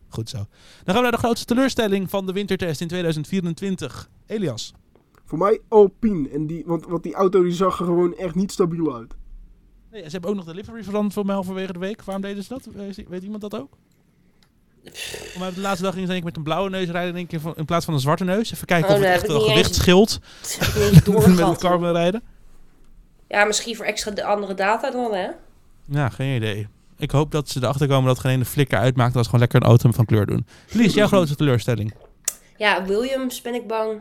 Goed 0.09 0.29
zo. 0.29 0.37
Dan 0.37 0.45
gaan 0.85 0.95
we 0.95 1.01
naar 1.01 1.11
de 1.11 1.17
grootste 1.17 1.45
teleurstelling 1.45 2.09
van 2.09 2.25
de 2.25 2.31
wintertest 2.33 2.81
in 2.81 2.87
2024. 2.87 4.09
Elias. 4.25 4.73
Voor 5.25 5.37
mij 5.37 5.59
Alpine. 5.67 6.29
En 6.29 6.47
die, 6.47 6.63
want, 6.65 6.85
want 6.85 7.03
die 7.03 7.13
auto 7.13 7.43
die 7.43 7.51
zag 7.53 7.79
er 7.79 7.85
gewoon 7.85 8.15
echt 8.15 8.35
niet 8.35 8.51
stabiel 8.51 8.95
uit. 8.95 9.13
Nee, 9.91 10.03
ze 10.03 10.09
hebben 10.09 10.29
ook 10.29 10.35
nog 10.35 10.45
de 10.45 10.53
livery 10.53 10.83
veranderd 10.83 11.13
voor 11.13 11.25
mij 11.25 11.35
halverwege 11.35 11.73
de 11.73 11.79
week. 11.79 12.03
Waarom 12.03 12.23
deden 12.23 12.43
ze 12.43 12.49
dat? 12.49 12.67
Weet 13.07 13.23
iemand 13.23 13.41
dat 13.41 13.55
ook? 13.59 13.77
Om 15.35 15.53
de 15.53 15.61
laatste 15.61 15.83
dag 15.83 15.95
denk 15.95 16.09
ik 16.11 16.23
met 16.23 16.35
een 16.37 16.43
blauwe 16.43 16.69
neus 16.69 16.89
rijden 16.89 17.27
in, 17.55 17.65
plaats 17.65 17.85
van 17.85 17.93
een 17.93 17.99
zwarte 17.99 18.23
neus. 18.23 18.53
Even 18.53 18.67
kijken 18.67 18.89
Oh, 18.89 18.95
of 18.95 19.01
het 19.01 19.09
echt 19.13 19.27
wel 19.27 19.39
gewicht 19.39 19.67
eens- 19.67 19.77
scheelt 19.77 20.19
met 20.93 21.05
doorgehad. 21.05 21.57
carbon 21.59 21.91
rijden. 21.91 22.21
Ja, 23.27 23.43
misschien 23.45 23.75
voor 23.75 23.85
extra 23.85 24.11
de 24.11 24.23
andere 24.23 24.53
data 24.53 24.91
dan, 24.91 25.13
hè? 25.13 25.27
Ja, 25.85 26.09
geen 26.09 26.35
idee. 26.35 26.67
Ik 26.97 27.11
hoop 27.11 27.31
dat 27.31 27.49
ze 27.49 27.59
erachter 27.59 27.87
komen 27.87 28.07
dat 28.07 28.19
geen 28.19 28.31
ene 28.31 28.45
flikker 28.45 28.77
uitmaakt 28.79 29.13
als 29.15 29.23
ze 29.23 29.29
gewoon 29.29 29.39
lekker 29.39 29.61
een 29.61 29.67
auto 29.67 29.91
van 29.91 30.05
kleur 30.05 30.25
doen. 30.25 30.45
Lies, 30.71 30.93
jouw 30.93 31.07
grootste 31.13 31.35
teleurstelling? 31.35 31.93
Ja, 32.57 32.85
Williams 32.85 33.41
ben 33.41 33.53
ik 33.53 33.67
bang. 33.67 33.99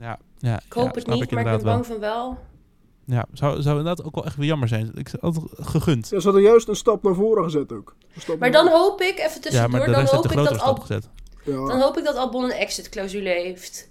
Ja, 0.00 0.18
ja 0.38 0.60
Ik 0.66 0.72
hoop 0.72 0.84
ja, 0.84 0.90
het 1.00 1.06
niet, 1.06 1.30
maar 1.30 1.40
ik 1.40 1.46
ben 1.50 1.62
wel. 1.64 1.72
bang 1.74 1.86
van 1.86 1.98
wel. 2.00 2.38
Ja, 3.10 3.26
zou, 3.32 3.62
zou 3.62 3.78
inderdaad 3.78 4.04
ook 4.06 4.14
wel 4.14 4.24
echt 4.24 4.36
weer 4.36 4.46
jammer 4.46 4.68
zijn. 4.68 4.90
Ik 4.94 5.08
had 5.20 5.34
het 5.34 5.44
gegund. 5.66 6.08
Ja, 6.08 6.18
ze 6.18 6.24
hadden 6.24 6.42
juist 6.42 6.68
een 6.68 6.76
stap 6.76 7.02
naar 7.02 7.14
voren 7.14 7.44
gezet 7.44 7.72
ook. 7.72 7.94
Maar 8.38 8.50
dan 8.50 8.68
hoop 8.68 9.00
ik, 9.00 9.18
even 9.18 9.30
Ja, 9.30 9.40
tussendoor, 9.40 9.70
maar 9.70 9.86
de 9.86 9.92
dan 9.92 10.04
hoop 10.04 10.24
ik 10.30 10.36
dat 10.36 10.46
stap 10.46 10.60
Al- 10.60 10.80
gezet. 10.80 11.08
Ja. 11.44 11.52
Dan 11.52 11.80
hoop 11.80 11.98
ik 11.98 12.04
dat 12.04 12.16
Albon 12.16 12.44
een 12.44 12.50
exit 12.50 12.88
clausule 12.88 13.28
heeft. 13.28 13.90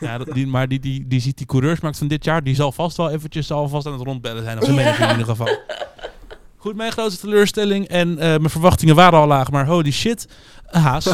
Ja, 0.00 0.18
dat, 0.18 0.34
die, 0.34 0.46
maar 0.46 0.68
die, 0.68 0.80
die, 0.80 1.06
die 1.06 1.20
ziet 1.20 1.36
die 1.36 1.46
coureursmarkt 1.46 1.98
van 1.98 2.08
dit 2.08 2.24
jaar, 2.24 2.42
die 2.42 2.54
zal 2.54 2.72
vast 2.72 2.96
wel 2.96 3.10
eventjes 3.10 3.46
zal 3.46 3.68
vast 3.68 3.86
aan 3.86 3.92
het 3.92 4.02
rondbellen 4.02 4.42
zijn. 4.42 4.58
Of 4.58 4.64
zijn 4.64 4.76
manager 4.76 5.04
in 5.04 5.10
ieder 5.10 5.26
geval. 5.26 5.58
Goed, 6.56 6.76
mijn 6.76 6.92
grootste 6.92 7.20
teleurstelling 7.20 7.88
en 7.88 8.10
eh, 8.10 8.16
mijn 8.16 8.50
verwachtingen 8.50 8.94
waren 8.94 9.18
al 9.18 9.26
laag, 9.26 9.50
maar 9.50 9.66
holy 9.66 9.92
shit. 9.92 10.28
Haas. 10.66 11.04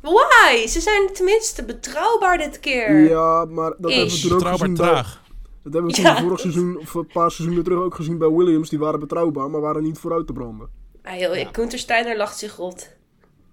Why? 0.00 0.66
Ze 0.66 0.80
zijn 0.80 1.10
tenminste 1.12 1.64
betrouwbaar 1.64 2.38
dit 2.38 2.60
keer. 2.60 3.08
Ja, 3.08 3.44
maar 3.44 3.74
dat 3.78 3.92
hebben 3.92 4.20
we 4.20 4.24
ook 4.24 4.38
Betrouwbaar 4.38 4.74
traag. 4.74 5.21
Dat 5.62 5.72
hebben 5.72 5.90
we 5.90 5.96
toen 5.96 6.04
Ja. 6.04 6.20
vorig 6.20 6.40
seizoen, 6.40 6.78
of 6.78 6.94
een 6.94 7.06
paar 7.06 7.30
seizoenen 7.30 7.64
terug 7.64 7.78
ook 7.78 7.94
gezien 7.94 8.18
bij 8.18 8.28
Williams. 8.30 8.68
Die 8.68 8.78
waren 8.78 9.00
betrouwbaar, 9.00 9.50
maar 9.50 9.60
waren 9.60 9.82
niet 9.82 9.98
vooruit 9.98 10.26
te 10.26 10.32
branden. 10.32 10.68
Ah, 11.02 11.18
joh, 11.18 11.46
Gunther 11.52 11.78
Steiner 11.78 12.16
lacht 12.16 12.38
zich 12.38 12.56
rot. 12.56 12.88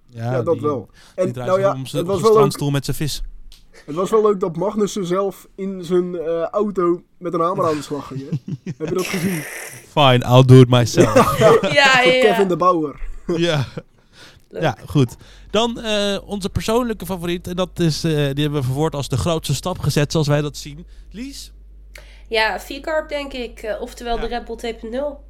Ja, 0.05 0.41
dat 0.41 0.53
die- 0.53 0.61
wel. 0.63 0.89
En 1.15 1.31
nou 1.33 1.59
ja, 1.59 1.73
om 1.73 1.79
het 1.81 1.91
was 1.91 2.03
wel, 2.03 2.15
leuk, 2.21 2.25
strandstoel 2.31 2.71
met 2.71 2.85
zijn 2.85 2.97
vis. 2.97 3.21
het 3.85 3.95
was 3.95 4.09
wel 4.09 4.21
leuk 4.21 4.39
dat 4.39 4.55
Magnussen 4.57 5.05
zelf 5.05 5.47
in 5.55 5.83
zijn 5.83 6.15
eh, 6.15 6.41
auto 6.41 7.01
met 7.17 7.33
een 7.33 7.39
hamer 7.39 7.65
aan 7.67 7.75
de 7.75 7.81
slag 7.81 8.07
ging. 8.07 8.19
hè? 8.19 8.53
Heb 8.77 8.87
je 8.89 8.95
dat 8.95 9.05
gezien? 9.05 9.41
Fine, 9.89 10.25
I'll 10.25 10.45
do 10.45 10.59
it 10.59 10.69
myself. 10.69 11.37
Ja, 11.39 11.45
ja, 11.61 12.01
Voor 12.03 12.11
ja. 12.11 12.21
Kevin 12.21 12.47
de 12.47 12.57
Bauer. 12.57 12.99
ja. 13.25 13.65
Leuk. 14.49 14.61
ja, 14.61 14.77
goed. 14.87 15.15
Dan 15.51 15.79
eh, 15.79 16.17
onze 16.25 16.49
persoonlijke 16.49 17.05
favoriet. 17.05 17.47
En 17.47 17.55
dat 17.55 17.79
is, 17.79 18.03
eh, 18.03 18.11
die 18.11 18.17
hebben 18.43 18.53
we 18.59 18.63
verwoord 18.63 18.95
als 18.95 19.09
de 19.09 19.17
grootste 19.17 19.55
stap 19.55 19.79
gezet, 19.79 20.11
zoals 20.11 20.27
wij 20.27 20.41
dat 20.41 20.57
zien. 20.57 20.85
Lies, 21.11 21.51
Ja, 22.29 22.59
V-Carb 22.59 23.09
denk 23.09 23.33
ik. 23.33 23.59
eh, 23.61 23.81
oftewel 23.81 24.15
Ja. 24.15 24.21
de 24.21 24.27
Red 24.27 24.45
Bull 24.45 24.55
2.0. 24.55 25.23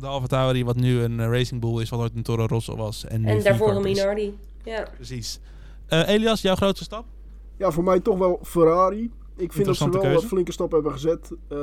de 0.00 0.06
Alfa 0.06 0.26
Tauri, 0.26 0.64
wat 0.64 0.76
nu 0.76 1.00
een 1.02 1.20
eh, 1.20 1.26
Racing 1.30 1.60
Bull 1.60 1.80
is, 1.82 1.88
wat 1.88 2.00
ooit 2.00 2.12
een 2.16 2.22
Toro 2.22 2.46
Rosso 2.46 2.76
was. 2.76 3.04
En, 3.04 3.24
En 3.24 3.42
daarvoor 3.42 3.74
een. 3.74 3.82
Minardi. 3.82 4.38
Ja. 4.64 4.86
Precies. 4.94 5.40
Eh, 5.86 6.08
Elias, 6.08 6.42
jouw 6.42 6.54
grootste 6.54 6.84
stap? 6.84 7.04
Ja, 7.56 7.70
voor 7.70 7.84
mij 7.84 8.00
toch 8.00 8.18
wel 8.18 8.38
Ferrari. 8.42 9.10
Ik 9.36 9.52
vind 9.52 9.66
dat 9.66 9.76
ze 9.76 9.90
wel 9.90 10.00
keuze. 10.00 10.14
wat 10.20 10.24
flinke 10.24 10.52
stappen 10.52 10.74
hebben 10.82 10.92
gezet 10.98 11.30
eh, 11.48 11.58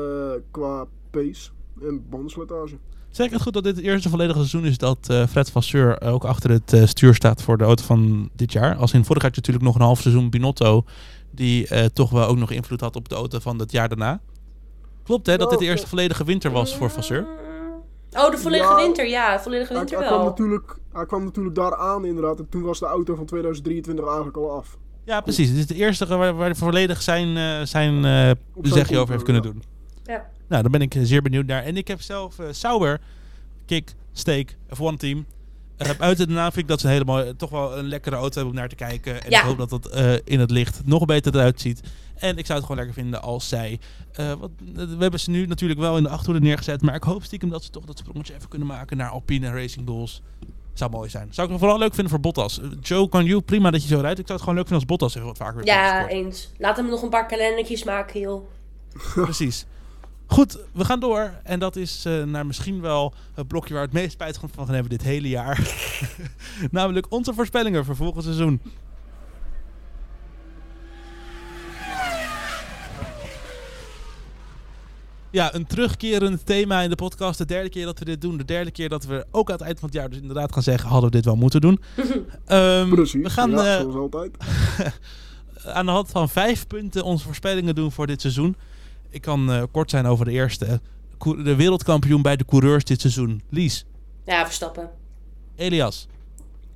qua 0.51 0.85
pace 1.11 1.49
en 1.81 2.05
bandenslijtage. 2.09 2.77
Zeg 3.09 3.25
ik 3.25 3.31
het 3.33 3.41
goed 3.41 3.53
dat 3.53 3.63
dit 3.63 3.75
het 3.75 3.85
eerste 3.85 4.09
volledige 4.09 4.37
seizoen 4.39 4.65
is 4.65 4.77
dat 4.77 4.97
eh, 5.09 5.27
Fred 5.27 5.51
Vasseur 5.51 6.01
ook 6.01 6.25
achter 6.25 6.49
het 6.49 6.73
eh, 6.73 6.85
stuur 6.85 7.13
staat 7.15 7.41
voor 7.41 7.57
de 7.57 7.63
auto 7.63 7.83
van 7.83 8.29
dit 8.35 8.51
jaar? 8.51 8.75
Als 8.75 8.93
in 8.93 9.05
vorig 9.05 9.21
jaar 9.21 9.31
had 9.31 9.35
je 9.35 9.41
natuurlijk 9.51 9.65
nog 9.65 9.75
een 9.75 9.81
half 9.87 10.01
seizoen 10.01 10.29
Binotto, 10.29 10.83
die 11.31 11.67
eh, 11.67 11.85
toch 11.85 12.09
wel 12.09 12.27
ook 12.27 12.37
nog 12.37 12.51
invloed 12.51 12.81
had 12.81 12.95
op 12.95 13.09
de 13.09 13.15
auto 13.15 13.39
van 13.39 13.59
het 13.59 13.71
jaar 13.71 13.87
daarna. 13.89 14.21
Klopt 15.05 15.25
hè, 15.27 15.37
dat 15.37 15.49
dit 15.49 15.59
de 15.59 15.65
eerste 15.65 15.87
volledige 15.87 16.23
winter 16.23 16.51
was 16.51 16.75
voor 16.75 16.89
Vasseur? 16.89 17.25
Oh, 18.11 18.31
de 18.31 18.37
volledige 18.37 18.69
Ja. 18.69 18.75
winter. 18.75 19.07
Ja, 19.07 19.39
volledige 19.39 19.71
Hij, 19.71 19.81
winter 19.81 19.97
hij, 19.97 20.07
kwam 20.07 20.19
wel. 20.19 20.29
natuurlijk, 20.29 20.75
hij 20.93 21.05
kwam 21.05 21.23
natuurlijk 21.23 21.55
daar 21.55 21.75
aan 21.75 22.05
inderdaad. 22.05 22.39
En 22.39 22.49
toen 22.49 22.61
was 22.61 22.79
de 22.79 22.85
auto 22.85 23.15
van 23.15 23.25
2023 23.25 24.05
eigenlijk 24.05 24.37
al 24.37 24.51
af. 24.51 24.77
Ja, 25.03 25.21
precies. 25.21 25.49
Dit 25.49 25.57
is 25.57 25.67
de 25.67 25.75
eerste 25.75 26.05
waar, 26.05 26.35
waar 26.35 26.45
hij 26.45 26.55
volledig 26.55 27.01
zijn, 27.01 27.37
eh, 27.37 27.65
zijn 27.65 27.95
eh, 27.95 28.01
zijn 28.01 28.37
zegje 28.63 28.97
over 28.97 29.11
heeft 29.11 29.23
kunnen 29.23 29.43
ja. 29.43 29.49
doen. 29.51 29.63
Ja. 30.03 30.29
Nou, 30.47 30.61
daar 30.61 30.71
ben 30.71 30.81
ik 30.81 30.95
eh, 30.95 31.01
zeer 31.03 31.21
benieuwd 31.21 31.45
naar. 31.45 31.63
En 31.63 31.77
ik 31.77 31.87
heb 31.87 32.01
zelf 32.01 32.39
eh 32.39 32.45
Sauber, 32.51 33.01
Kick, 33.65 33.93
Steak, 34.11 34.55
F1 34.75 34.97
team. 34.97 35.25
Buiten 35.97 36.27
de 36.27 36.33
naam 36.33 36.51
vind 36.51 36.57
ik 36.57 36.67
dat 36.67 36.79
ze 36.79 36.87
helemaal 36.87 37.35
toch 37.35 37.49
wel 37.49 37.77
een 37.77 37.85
lekkere 37.87 38.15
auto 38.15 38.33
hebben 38.35 38.53
om 38.53 38.59
naar 38.59 38.69
te 38.69 38.75
kijken. 38.75 39.23
En 39.23 39.29
Ja. 39.29 39.39
ik 39.39 39.45
hoop 39.45 39.57
dat 39.57 39.69
dat 39.69 39.85
eh, 39.85 40.13
in 40.23 40.39
het 40.39 40.51
licht 40.51 40.81
nog 40.85 41.05
beter 41.05 41.35
eruit 41.35 41.61
ziet. 41.61 41.81
En 42.15 42.37
ik 42.37 42.45
zou 42.45 42.57
het 42.59 42.67
gewoon 42.67 42.85
lekker 42.85 43.01
vinden 43.03 43.21
als 43.21 43.47
zij... 43.49 43.79
eh, 44.13 44.33
wat, 44.39 44.49
we 44.73 44.95
hebben 44.99 45.19
ze 45.19 45.29
nu 45.29 45.45
natuurlijk 45.45 45.79
wel 45.79 45.97
in 45.97 46.03
de 46.03 46.09
achterhoede 46.09 46.45
neergezet. 46.45 46.81
Maar 46.81 46.95
ik 46.95 47.03
hoop 47.03 47.23
stiekem 47.23 47.49
dat 47.49 47.63
ze 47.63 47.69
toch 47.69 47.85
dat 47.85 47.97
sprongetje 47.97 48.33
even 48.35 48.49
kunnen 48.49 48.67
maken 48.67 48.97
naar 48.97 49.09
Alpine 49.09 49.51
Racing 49.51 49.85
Bulls. 49.85 50.21
Zou 50.73 50.91
mooi 50.91 51.09
zijn. 51.09 51.27
Zou 51.31 51.51
ik 51.53 51.59
vooral 51.59 51.77
leuk 51.77 51.93
vinden 51.93 52.09
voor 52.11 52.19
Bottas. 52.19 52.59
Eh, 52.61 52.67
Joe, 52.81 53.09
kan 53.09 53.25
you, 53.25 53.41
prima 53.41 53.71
dat 53.71 53.81
je 53.81 53.87
zo 53.87 53.99
rijdt. 53.99 54.19
Ik 54.19 54.25
zou 54.27 54.39
het 54.39 54.47
gewoon 54.47 54.55
leuk 54.55 54.67
vinden 54.67 54.87
als 54.87 54.97
Bottas 54.97 55.15
even 55.15 55.27
wat 55.27 55.37
vaker 55.37 55.55
weer 55.55 55.65
Ja, 55.65 56.07
eens. 56.07 56.49
Laat 56.57 56.77
hem 56.77 56.89
nog 56.89 57.01
een 57.01 57.09
paar 57.09 57.25
kalendertjes 57.27 57.83
maken, 57.83 58.19
joh. 58.19 58.47
Precies. 59.13 59.65
Goed, 60.27 60.57
we 60.73 60.85
gaan 60.85 60.99
door. 60.99 61.31
En 61.43 61.59
dat 61.59 61.75
is 61.75 62.05
eh, 62.05 62.23
naar 62.23 62.45
misschien 62.45 62.81
wel 62.81 63.13
het 63.33 63.47
blokje 63.47 63.73
waar 63.73 63.83
we 63.83 63.89
het 63.89 63.99
meest 63.99 64.11
spijt 64.11 64.37
van 64.37 64.65
gaan 64.65 64.73
hebben 64.73 64.89
dit 64.89 65.01
hele 65.01 65.29
jaar. 65.29 65.75
Namelijk 66.71 67.11
onze 67.11 67.33
voorspellingen 67.33 67.85
voor 67.85 67.95
volgend 67.95 68.23
seizoen. 68.23 68.61
Ja, 75.35 75.53
een 75.53 75.65
terugkerend 75.65 76.45
thema 76.45 76.81
in 76.81 76.89
de 76.89 76.95
podcast. 76.95 77.37
De 77.37 77.45
derde 77.45 77.69
keer 77.69 77.85
dat 77.85 77.99
we 77.99 78.05
dit 78.05 78.21
doen. 78.21 78.37
De 78.37 78.45
derde 78.45 78.71
keer 78.71 78.89
dat 78.89 79.05
we 79.05 79.25
ook 79.31 79.49
aan 79.49 79.55
het 79.55 79.65
eind 79.65 79.79
van 79.79 79.89
het 79.89 79.97
jaar 79.97 80.09
dus 80.09 80.19
inderdaad 80.19 80.53
gaan 80.53 80.63
zeggen... 80.63 80.89
hadden 80.89 81.09
we 81.09 81.15
dit 81.15 81.25
wel 81.25 81.35
moeten 81.35 81.61
doen. 81.61 81.79
Ehm, 82.45 82.89
Precies. 82.89 83.23
We 83.23 83.29
gaan 83.29 83.51
ja, 83.51 83.75
eh, 83.75 83.81
zoals 83.81 83.95
altijd. 83.95 84.37
aan 85.77 85.85
de 85.85 85.91
hand 85.91 86.09
van 86.09 86.29
vijf 86.29 86.67
punten 86.67 87.03
onze 87.03 87.25
voorspellingen 87.25 87.75
doen 87.75 87.91
voor 87.91 88.07
dit 88.07 88.21
seizoen. 88.21 88.55
Ik 89.15 89.21
kan 89.21 89.51
eh, 89.51 89.63
kort 89.71 89.89
zijn 89.89 90.05
over 90.05 90.25
de 90.25 90.31
eerste. 90.31 90.79
De 91.43 91.55
wereldkampioen 91.55 92.21
bij 92.21 92.35
de 92.35 92.45
coureurs 92.45 92.83
dit 92.83 93.01
seizoen. 93.01 93.41
Lies, 93.49 93.85
Ja, 94.25 94.45
Verstappen. 94.45 94.89
Elias, 95.55 96.07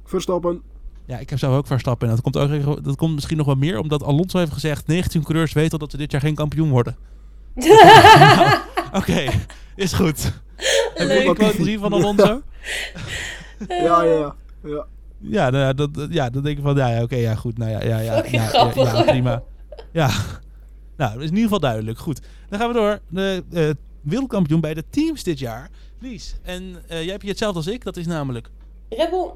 Verstappen. 0.06 0.62
Ja, 1.06 1.18
ik 1.18 1.30
heb 1.30 1.40
zelf 1.40 1.56
ook 1.56 1.68
Verstappen. 1.68 2.10
En 2.10 2.14
dat 2.16 2.24
komt, 2.24 2.38
ook, 2.38 2.84
dat 2.84 2.96
komt 2.96 3.14
misschien 3.16 3.38
nog 3.38 3.46
wel 3.46 3.56
meer 3.56 3.80
omdat 3.80 4.04
Alonso 4.04 4.38
heeft 4.38 4.54
gezegd... 4.54 4.88
19 4.88 5.24
coureurs 5.24 5.54
weten 5.54 5.72
al 5.72 5.78
dat 5.78 5.92
ze 5.92 5.98
dit 5.98 6.12
jaar 6.12 6.22
geen 6.22 6.36
kampioen 6.36 6.70
worden. 6.70 6.96
Nou, 7.56 8.58
Oké, 9.00 9.26
is 9.76 9.94
goed. 9.94 10.24
Heb 10.24 10.34
je 10.98 11.06
Leuk. 11.06 11.24
die 11.26 11.34
quote 11.34 11.56
gezien 11.56 11.80
van 11.80 11.94
Alonso? 11.94 12.42
Ja, 13.68 14.04
ja, 14.04 14.04
ja. 14.04 14.36
ja. 14.64 14.86
Ja, 15.18 15.50
nou, 15.50 15.64
ja, 15.64 15.74
dat, 15.74 15.90
ja, 16.10 16.30
dan 16.30 16.44
denk 16.44 16.58
ik 16.58 16.64
van, 16.64 16.76
ja, 16.76 16.88
ja 16.88 17.02
oké, 17.02 17.16
ja, 17.16 17.36
goed. 17.36 17.58
Nou 17.58 17.72
ja, 17.72 17.84
ja, 17.84 18.00
ja, 18.00 18.16
ja, 18.16 18.50
ja, 18.54 18.72
ja, 18.76 19.04
prima. 19.04 19.44
Ja, 19.92 20.10
nou, 21.00 21.14
dat 21.14 21.24
is 21.24 21.30
in 21.30 21.36
ieder 21.36 21.44
geval 21.44 21.60
duidelijk. 21.60 21.98
Goed, 21.98 22.22
dan 22.50 22.60
gaan 22.60 22.68
we 22.68 22.74
door. 22.74 23.00
De 23.08 23.44
eh, 23.52 23.70
wereldkampioen 24.02 24.62
bij 24.62 24.74
de 24.74 24.84
teams 24.90 25.24
dit 25.24 25.40
jaar, 25.40 25.70
Lies. 26.00 26.36
En 26.42 26.76
eh, 26.88 27.02
jij 27.02 27.12
hebt 27.12 27.22
hier 27.22 27.32
hetzelfde 27.32 27.58
als 27.58 27.68
ik, 27.68 27.84
dat 27.84 27.98
is 27.98 28.08
namelijk 28.08 28.50
Red 28.90 29.10
Bull. 29.10 29.32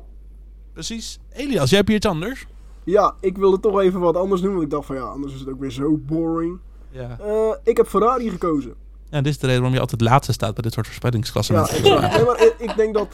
precies 0.74 1.20
Elias. 1.32 1.70
Jij 1.70 1.78
hebt 1.78 1.88
hier 1.88 1.98
iets 1.98 2.08
anders. 2.08 2.46
Ja, 2.84 3.16
ik 3.20 3.38
wilde 3.38 3.60
toch 3.60 3.80
even 3.80 4.00
wat 4.00 4.16
anders 4.16 4.42
doen, 4.42 4.52
want 4.52 4.64
ik 4.64 4.70
dacht 4.70 4.86
van 4.86 4.96
ja, 4.96 5.02
anders 5.02 5.34
is 5.34 5.40
het 5.40 5.50
ook 5.50 5.60
weer 5.60 5.72
zo 5.72 5.98
boring. 5.98 6.60
Ja. 6.90 7.18
Eh, 7.20 7.56
ik 7.64 7.78
heb 7.78 7.88
Ferrari 7.88 8.30
gekozen. 8.30 8.74
En 9.10 9.24
dit 9.24 9.34
is 9.34 9.40
de 9.40 9.46
reden 9.46 9.62
waarom 9.62 9.78
je 9.78 9.82
altijd 9.82 10.02
laatste 10.02 10.34
staat 10.34 10.54
bij 10.54 10.64
dit 10.64 10.74
soort 10.74 11.48
Ja, 11.48 11.68
exact. 11.68 12.16
Nee, 12.16 12.26
maar 12.26 12.42
ik, 12.42 12.56
ik 12.58 12.76
denk 12.76 12.94
dat 12.94 13.08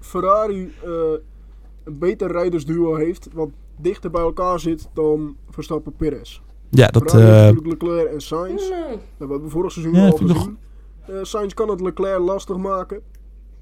Ferrari 0.00 0.74
eh, 0.84 0.90
een 1.84 1.98
beter 1.98 2.32
rijdersduo 2.32 2.94
heeft, 2.94 3.28
wat 3.32 3.48
dichter 3.76 4.10
bij 4.10 4.22
elkaar 4.22 4.60
zit 4.60 4.88
dan 4.94 5.36
Verstappen 5.50 5.92
Perez. 5.96 6.40
Ja, 6.70 6.86
dat... 6.86 7.14
Eh, 7.14 7.20
natuurlijk 7.20 7.66
Leclerc 7.66 8.12
en 8.12 8.20
Sainz. 8.20 8.68
Dat 8.68 8.98
hebben 9.18 9.42
we 9.42 9.48
vorig 9.48 9.72
seizoen 9.72 9.94
Ja, 9.94 10.06
al 10.08 10.16
gezien. 10.16 10.58
Eh, 11.06 11.18
Sainz 11.22 11.54
kan 11.54 11.68
het 11.68 11.80
Leclerc 11.80 12.18
lastig 12.18 12.56
maken. 12.56 13.02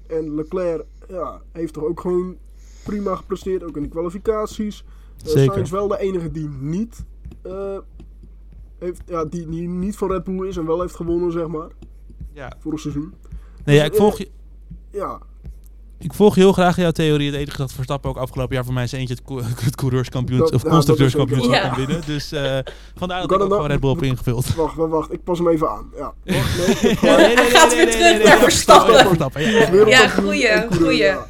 En 0.07 0.35
Leclerc 0.35 0.85
ja, 1.07 1.41
heeft 1.51 1.73
toch 1.73 1.83
ook 1.83 1.99
gewoon 1.99 2.37
prima 2.83 3.15
gepresteerd, 3.15 3.63
ook 3.63 3.75
in 3.75 3.83
de 3.83 3.89
kwalificaties. 3.89 4.83
Eh, 5.23 5.27
Zeker. 5.27 5.53
Sainz 5.53 5.69
wel 5.69 5.87
de 5.87 5.99
enige 5.99 6.31
die 6.31 6.49
niet, 6.49 7.05
eh, 7.41 7.77
heeft, 8.77 9.01
ja, 9.05 9.25
die, 9.25 9.49
die 9.49 9.67
niet 9.67 9.95
van 9.97 10.11
Red 10.11 10.23
Bull 10.23 10.47
is 10.47 10.57
en 10.57 10.65
wel 10.65 10.81
heeft 10.81 10.95
gewonnen, 10.95 11.31
zeg 11.31 11.47
maar, 11.47 11.69
ja. 12.33 12.53
vorig 12.59 12.79
seizoen. 12.79 13.13
Nee, 13.65 13.75
ja, 13.75 13.83
ik 13.83 13.95
volg 13.95 14.17
je... 14.17 14.29
Ja, 14.91 15.19
Ik 15.99 16.13
volg 16.13 16.35
heel 16.35 16.53
graag 16.53 16.75
jouw 16.75 16.91
theorie. 16.91 17.31
Het 17.31 17.35
enige 17.35 17.57
dat 17.57 17.71
Verstappen 17.73 18.09
ook 18.09 18.17
afgelopen 18.17 18.55
jaar 18.55 18.65
voor 18.65 18.73
mij 18.73 18.83
is 18.83 18.91
eentje 18.91 19.13
het, 19.13 19.23
co- 19.23 19.41
het 19.65 19.75
coureurskampioenschap 19.75 20.53
of 20.53 20.61
ja, 20.61 20.67
is 20.67 20.73
constructeurskampioenschap 20.73 21.61
kan 21.61 21.75
winnen. 21.75 22.01
Dus 22.05 22.31
eh 22.31 22.59
vandaar 22.95 23.21
dat 23.21 23.31
ik 23.31 23.35
ook 23.35 23.41
het 23.41 23.51
gewoon 23.51 23.67
Red 23.67 23.79
Bull 23.79 23.89
heb 23.93 24.01
ingevuld. 24.03 24.53
wacht, 24.55 24.75
wacht, 24.75 24.91
wacht. 24.91 25.13
Ik 25.13 25.23
pas 25.23 25.37
hem 25.37 25.47
even 25.47 25.69
aan. 25.69 25.91
Ja, 25.95 26.13
wacht, 26.25 26.81
nee. 27.01 27.35
gaat 27.37 27.75
weer 27.75 27.91
terug 27.91 28.23
naar 28.23 28.37
Verstappen. 28.39 28.95
Verstappen, 28.95 29.41
ja. 29.87 30.09
Goeie. 30.09 31.15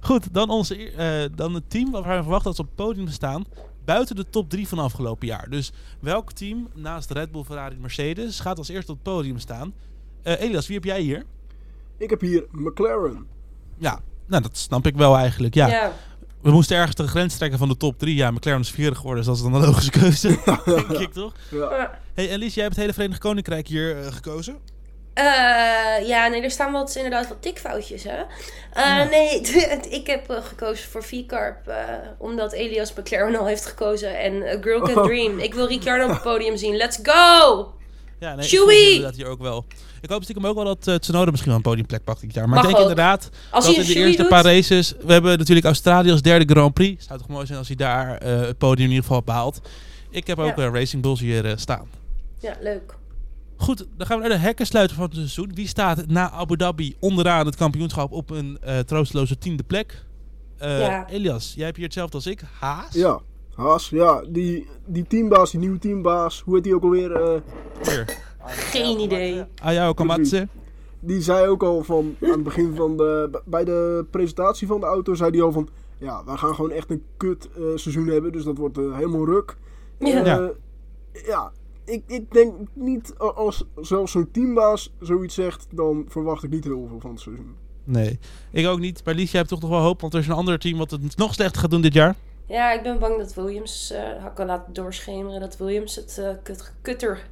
Goed, 0.00 0.34
dan, 0.34 0.50
onze, 0.50 0.90
eh, 0.90 1.24
dan 1.34 1.54
het 1.54 1.70
team 1.70 1.90
waarvan 1.90 2.16
we 2.16 2.22
verwachten 2.22 2.46
dat 2.46 2.56
ze 2.56 2.62
op 2.62 2.66
het 2.68 2.76
podium 2.76 3.08
staan. 3.08 3.44
Buiten 3.84 4.16
de 4.16 4.24
top 4.30 4.50
3 4.50 4.68
van 4.68 4.78
afgelopen 4.78 5.26
jaar. 5.26 5.46
Dus 5.50 5.72
welk 6.00 6.32
team 6.32 6.68
naast 6.74 7.10
Red 7.10 7.32
Bull, 7.32 7.42
Ferrari 7.44 7.74
en 7.74 7.80
Mercedes 7.80 8.40
gaat 8.40 8.58
als 8.58 8.68
eerste 8.68 8.92
op 8.92 8.98
het 9.04 9.12
podium 9.14 9.38
staan? 9.38 9.72
Eh, 10.22 10.40
Elias, 10.40 10.66
wie 10.66 10.76
heb 10.76 10.84
jij 10.84 11.00
hier? 11.00 11.24
Ik 11.96 12.10
heb 12.10 12.20
hier 12.20 12.46
McLaren. 12.50 13.26
Ja, 13.80 14.00
nou 14.26 14.42
dat 14.42 14.56
snap 14.56 14.86
ik 14.86 14.96
wel 14.96 15.16
eigenlijk. 15.16 15.54
Ja, 15.54 15.66
Ja. 15.68 15.92
we 16.42 16.50
moesten 16.50 16.76
ergens 16.76 16.94
de 16.96 17.06
grens 17.08 17.36
trekken 17.36 17.58
van 17.58 17.68
de 17.68 17.76
top 17.76 17.98
3. 17.98 18.14
Ja, 18.14 18.30
McLaren 18.30 18.60
is 18.60 18.70
vierde 18.70 18.96
geworden, 18.96 19.24
dus 19.24 19.26
dat 19.26 19.36
is 19.36 19.52
dan 19.52 19.54
een 19.62 19.68
logische 19.68 19.90
keuze. 19.90 20.28
denk 20.88 20.88
ik 21.00 21.12
toch? 21.12 21.32
Ja. 21.50 21.98
Hey, 22.14 22.28
Elise, 22.28 22.54
jij 22.54 22.62
hebt 22.64 22.74
het 22.74 22.84
hele 22.84 22.92
Verenigd 22.92 23.20
Koninkrijk 23.20 23.66
hier 23.68 23.98
eh, 24.00 24.12
gekozen. 24.12 24.58
Eh, 25.14 25.24
ja, 26.08 26.26
nee, 26.28 26.42
er 26.42 26.50
staan 26.50 26.72
wat, 26.72 26.94
inderdaad 26.96 27.28
wat 27.28 27.42
tikfoutjes, 27.42 28.02
hè. 28.04 28.16
Eh, 28.72 28.84
Ja. 28.84 29.04
Nee, 29.04 29.40
ik 30.00 30.06
heb 30.06 30.40
gekozen 30.42 30.88
voor 30.90 31.02
V-Carp, 31.04 31.66
eh, 31.68 31.76
omdat 32.18 32.52
Elias 32.52 32.94
McLaren 32.94 33.36
al 33.38 33.46
heeft 33.46 33.66
gekozen. 33.66 34.18
En 34.18 34.42
A 34.42 34.60
Girl 34.62 34.80
Can 34.80 34.96
Oh. 34.98 35.04
Dream. 35.08 35.38
Ik 35.38 35.54
wil 35.54 35.66
Ricciardo 35.66 36.04
op 36.04 36.10
het 36.10 36.22
podium 36.22 36.56
zien. 36.56 36.76
Let's 36.76 36.98
go! 37.02 37.72
Ja, 38.20 38.34
nee, 38.34 38.46
hier 39.14 39.26
ook 39.26 39.40
wel. 39.40 39.64
Ik 40.00 40.10
hoop 40.10 40.22
stiekem 40.22 40.46
ook 40.46 40.54
wel 40.54 40.64
dat 40.64 40.86
uh, 40.86 40.94
Tsunoda 40.94 41.30
misschien 41.30 41.50
wel 41.52 41.56
een 41.64 41.66
podiumplek 41.70 42.04
pakt 42.04 42.20
dit 42.20 42.34
jaar. 42.34 42.48
Maar 42.48 42.54
Mag 42.54 42.64
ik 42.64 42.70
denk 42.70 42.84
ook. 42.84 42.90
inderdaad 42.90 43.30
Als 43.50 43.64
dat 43.66 43.74
hij 43.74 43.84
in 43.84 43.88
een 43.90 43.94
de 43.96 44.00
eerste 44.06 44.20
doet... 44.22 44.30
paar 44.30 44.44
races... 44.44 44.94
We 45.04 45.12
hebben 45.12 45.38
natuurlijk 45.38 45.66
Australië 45.66 46.10
als 46.10 46.22
derde 46.22 46.44
Grand 46.54 46.74
Prix. 46.74 47.06
Zou 47.06 47.18
toch 47.18 47.28
mooi 47.28 47.46
zijn 47.46 47.58
als 47.58 47.66
hij 47.66 47.76
daar 47.76 48.18
eh, 48.18 48.40
het 48.40 48.58
podium 48.58 48.84
in 48.86 48.92
ieder 48.92 49.04
geval 49.06 49.22
behaalt. 49.22 49.60
Ik 50.10 50.26
heb 50.26 50.38
ook 50.38 50.56
Ja. 50.56 50.64
eh, 50.66 50.72
Racing 50.72 51.02
Bulls 51.02 51.20
hier 51.20 51.52
staan. 51.58 51.88
Ja, 52.40 52.56
leuk. 52.60 52.96
Goed, 53.56 53.86
dan 53.96 54.06
gaan 54.06 54.20
we 54.20 54.28
naar 54.28 54.36
de 54.38 54.44
hekkensluiter 54.44 54.96
van 54.96 55.04
het 55.04 55.14
seizoen. 55.14 55.50
Wie 55.54 55.66
staat 55.68 56.06
na 56.06 56.30
Abu 56.30 56.56
Dhabi 56.56 56.96
onderaan 57.00 57.46
het 57.46 57.56
kampioenschap 57.56 58.12
op 58.12 58.30
een 58.30 58.58
eh, 58.60 58.78
troosteloze 58.78 59.38
tiende 59.38 59.62
plek? 59.62 60.04
Eh, 60.58 60.80
Ja. 60.80 61.08
Elias, 61.08 61.52
jij 61.56 61.64
hebt 61.64 61.76
hier 61.76 61.84
hetzelfde 61.86 62.16
als 62.16 62.26
ik. 62.26 62.42
Haas. 62.58 62.92
Ja, 62.94 63.20
Haas, 63.58 63.88
ja, 63.88 64.22
die, 64.28 64.66
die 64.86 65.06
teambaas, 65.06 65.50
die 65.50 65.60
nieuwe 65.60 65.78
teambaas, 65.78 66.42
hoe 66.44 66.54
heet 66.54 66.64
die 66.64 66.74
ook 66.74 66.82
alweer? 66.82 67.12
eh, 67.12 67.40
Hier. 67.82 68.16
Geen 68.46 68.98
idee. 68.98 69.44
Ayao 69.62 69.92
Kamatse. 69.94 70.48
die 71.00 71.20
zei 71.22 71.48
ook 71.48 71.62
al 71.62 71.82
van, 71.84 72.16
aan 72.22 72.30
het 72.30 72.42
begin 72.42 72.74
van 72.76 72.96
de, 72.96 73.40
bij 73.44 73.64
de 73.64 74.06
presentatie 74.10 74.66
van 74.66 74.80
de 74.80 74.86
auto, 74.86 75.14
zei 75.14 75.30
hij 75.30 75.42
al 75.42 75.52
van, 75.52 75.68
ja, 75.98 76.24
wij 76.24 76.36
gaan 76.36 76.54
gewoon 76.54 76.70
echt 76.70 76.90
een 76.90 77.02
kut 77.16 77.48
eh, 77.56 77.62
seizoen 77.74 78.06
hebben, 78.06 78.32
dus 78.32 78.44
dat 78.44 78.58
wordt 78.58 78.78
eh, 78.78 78.94
helemaal 78.96 79.24
ruk. 79.24 79.56
Ja. 79.98 80.24
Ja. 80.24 80.50
ja, 81.26 81.52
ik, 81.84 82.02
ik 82.06 82.32
denk 82.32 82.54
niet, 82.72 83.14
als 83.18 83.64
zelfs 83.80 84.12
zo'n 84.12 84.30
teambaas 84.30 84.92
zoiets 85.00 85.34
zegt, 85.34 85.66
dan 85.70 86.04
verwacht 86.08 86.42
ik 86.44 86.50
niet 86.50 86.64
heel 86.64 86.86
veel 86.88 87.00
van 87.00 87.10
het 87.10 87.20
seizoen. 87.20 87.54
Nee, 87.84 88.18
ik 88.52 88.66
ook 88.66 88.78
niet. 88.78 89.02
Maar 89.04 89.14
Lies, 89.14 89.30
jij 89.30 89.38
hebt 89.40 89.52
toch 89.52 89.60
nog 89.60 89.70
wel 89.70 89.80
hoop, 89.80 90.00
want 90.00 90.14
er 90.14 90.20
is 90.20 90.26
een 90.26 90.34
ander 90.34 90.58
team 90.58 90.78
wat 90.78 90.90
het 90.90 91.16
nog 91.16 91.34
slechter 91.34 91.60
gaat 91.60 91.70
doen 91.70 91.80
dit 91.80 91.94
jaar. 91.94 92.16
Ja, 92.48 92.72
ik 92.72 92.82
ben 92.82 92.98
bang 92.98 93.18
dat 93.18 93.34
Williams, 93.34 93.90
eh 93.90 94.22
had 94.22 94.30
ik 94.30 94.40
al 94.40 94.46
laten 94.46 94.72
doorschemeren, 94.72 95.40
dat 95.40 95.56
Williams 95.56 95.94
het 95.94 96.18
eh, 96.18 96.30
kut, 96.42 96.72
kutter 96.82 97.26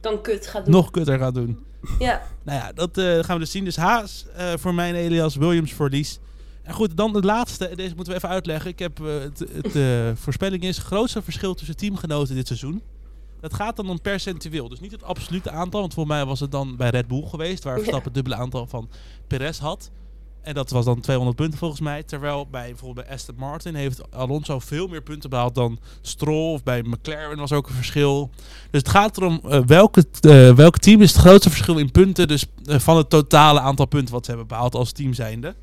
dan 0.00 0.22
kut 0.22 0.46
gaat 0.46 0.64
doen. 0.64 0.74
Nog 0.74 0.90
kutter 0.90 1.18
gaat 1.18 1.34
doen. 1.34 1.66
Ja, 1.98 2.22
Nou 2.44 2.58
ja, 2.58 2.72
dat 2.72 2.98
eh, 2.98 3.04
gaan 3.04 3.34
we 3.34 3.38
dus 3.38 3.50
zien. 3.50 3.64
Dus 3.64 3.76
Haas 3.76 4.26
voor 4.56 4.74
mijn 4.74 4.94
Elias, 4.94 5.36
Williams 5.36 5.72
voor 5.72 5.88
Lies. 5.88 6.18
En 6.62 6.74
goed, 6.74 6.96
dan 6.96 7.12
de 7.12 7.22
laatste. 7.22 7.74
Deze 7.74 7.94
moeten 7.94 8.12
we 8.12 8.18
even 8.18 8.28
uitleggen. 8.28 8.70
Ik 8.70 8.78
heb, 8.78 8.98
het, 8.98 9.44
het 9.62 9.72
voorspelling 10.24 10.62
is 10.62 10.78
grootste 10.78 11.22
verschil 11.22 11.54
tussen 11.54 11.76
teamgenoten 11.76 12.34
dit 12.34 12.46
seizoen. 12.46 12.82
Dat 13.40 13.54
gaat 13.54 13.76
dan 13.76 13.90
om 13.90 14.00
percentueel. 14.00 14.68
Dus 14.68 14.80
niet 14.80 14.92
het 14.92 15.02
absolute 15.02 15.50
aantal. 15.50 15.80
Want 15.80 15.94
voor 15.94 16.06
mij 16.06 16.24
was 16.24 16.40
het 16.40 16.50
dan 16.50 16.76
bij 16.76 16.90
Red 16.90 17.06
Bull 17.06 17.26
geweest. 17.26 17.64
Waar 17.64 17.72
Ja. 17.72 17.78
Verstappen 17.78 18.12
het 18.12 18.14
dubbele 18.14 18.42
aantal 18.42 18.66
van 18.66 18.88
Perez 19.26 19.58
had. 19.58 19.90
En 20.42 20.54
dat 20.54 20.70
was 20.70 20.84
dan 20.84 21.00
200 21.00 21.36
punten 21.36 21.58
volgens 21.58 21.80
mij. 21.80 22.02
Terwijl 22.02 22.46
bij 22.50 22.68
bijvoorbeeld 22.68 23.06
bij 23.06 23.14
Aston 23.14 23.34
Martin 23.38 23.74
heeft 23.74 24.10
Alonso 24.10 24.58
veel 24.58 24.86
meer 24.86 25.02
punten 25.02 25.30
behaald 25.30 25.54
dan 25.54 25.78
Stroll. 26.00 26.52
Of 26.52 26.62
bij 26.62 26.82
McLaren 26.82 27.38
was 27.38 27.52
ook 27.52 27.68
een 27.68 27.74
verschil. 27.74 28.30
Dus 28.70 28.80
het 28.80 28.88
gaat 28.88 29.16
erom 29.16 29.40
eh, 29.44 29.60
welke, 29.66 30.04
eh, 30.20 30.54
welk 30.54 30.78
team 30.78 31.02
is 31.02 31.12
het 31.12 31.20
grootste 31.20 31.50
verschil 31.50 31.78
in 31.78 31.90
punten. 31.90 32.28
Dus 32.28 32.46
eh, 32.64 32.78
van 32.78 32.96
het 32.96 33.10
totale 33.10 33.60
aantal 33.60 33.86
punten 33.86 34.14
wat 34.14 34.24
ze 34.24 34.30
hebben 34.30 34.48
behaald 34.48 34.74
als 34.74 34.92
team 34.92 35.12
zijnde. 35.12 35.54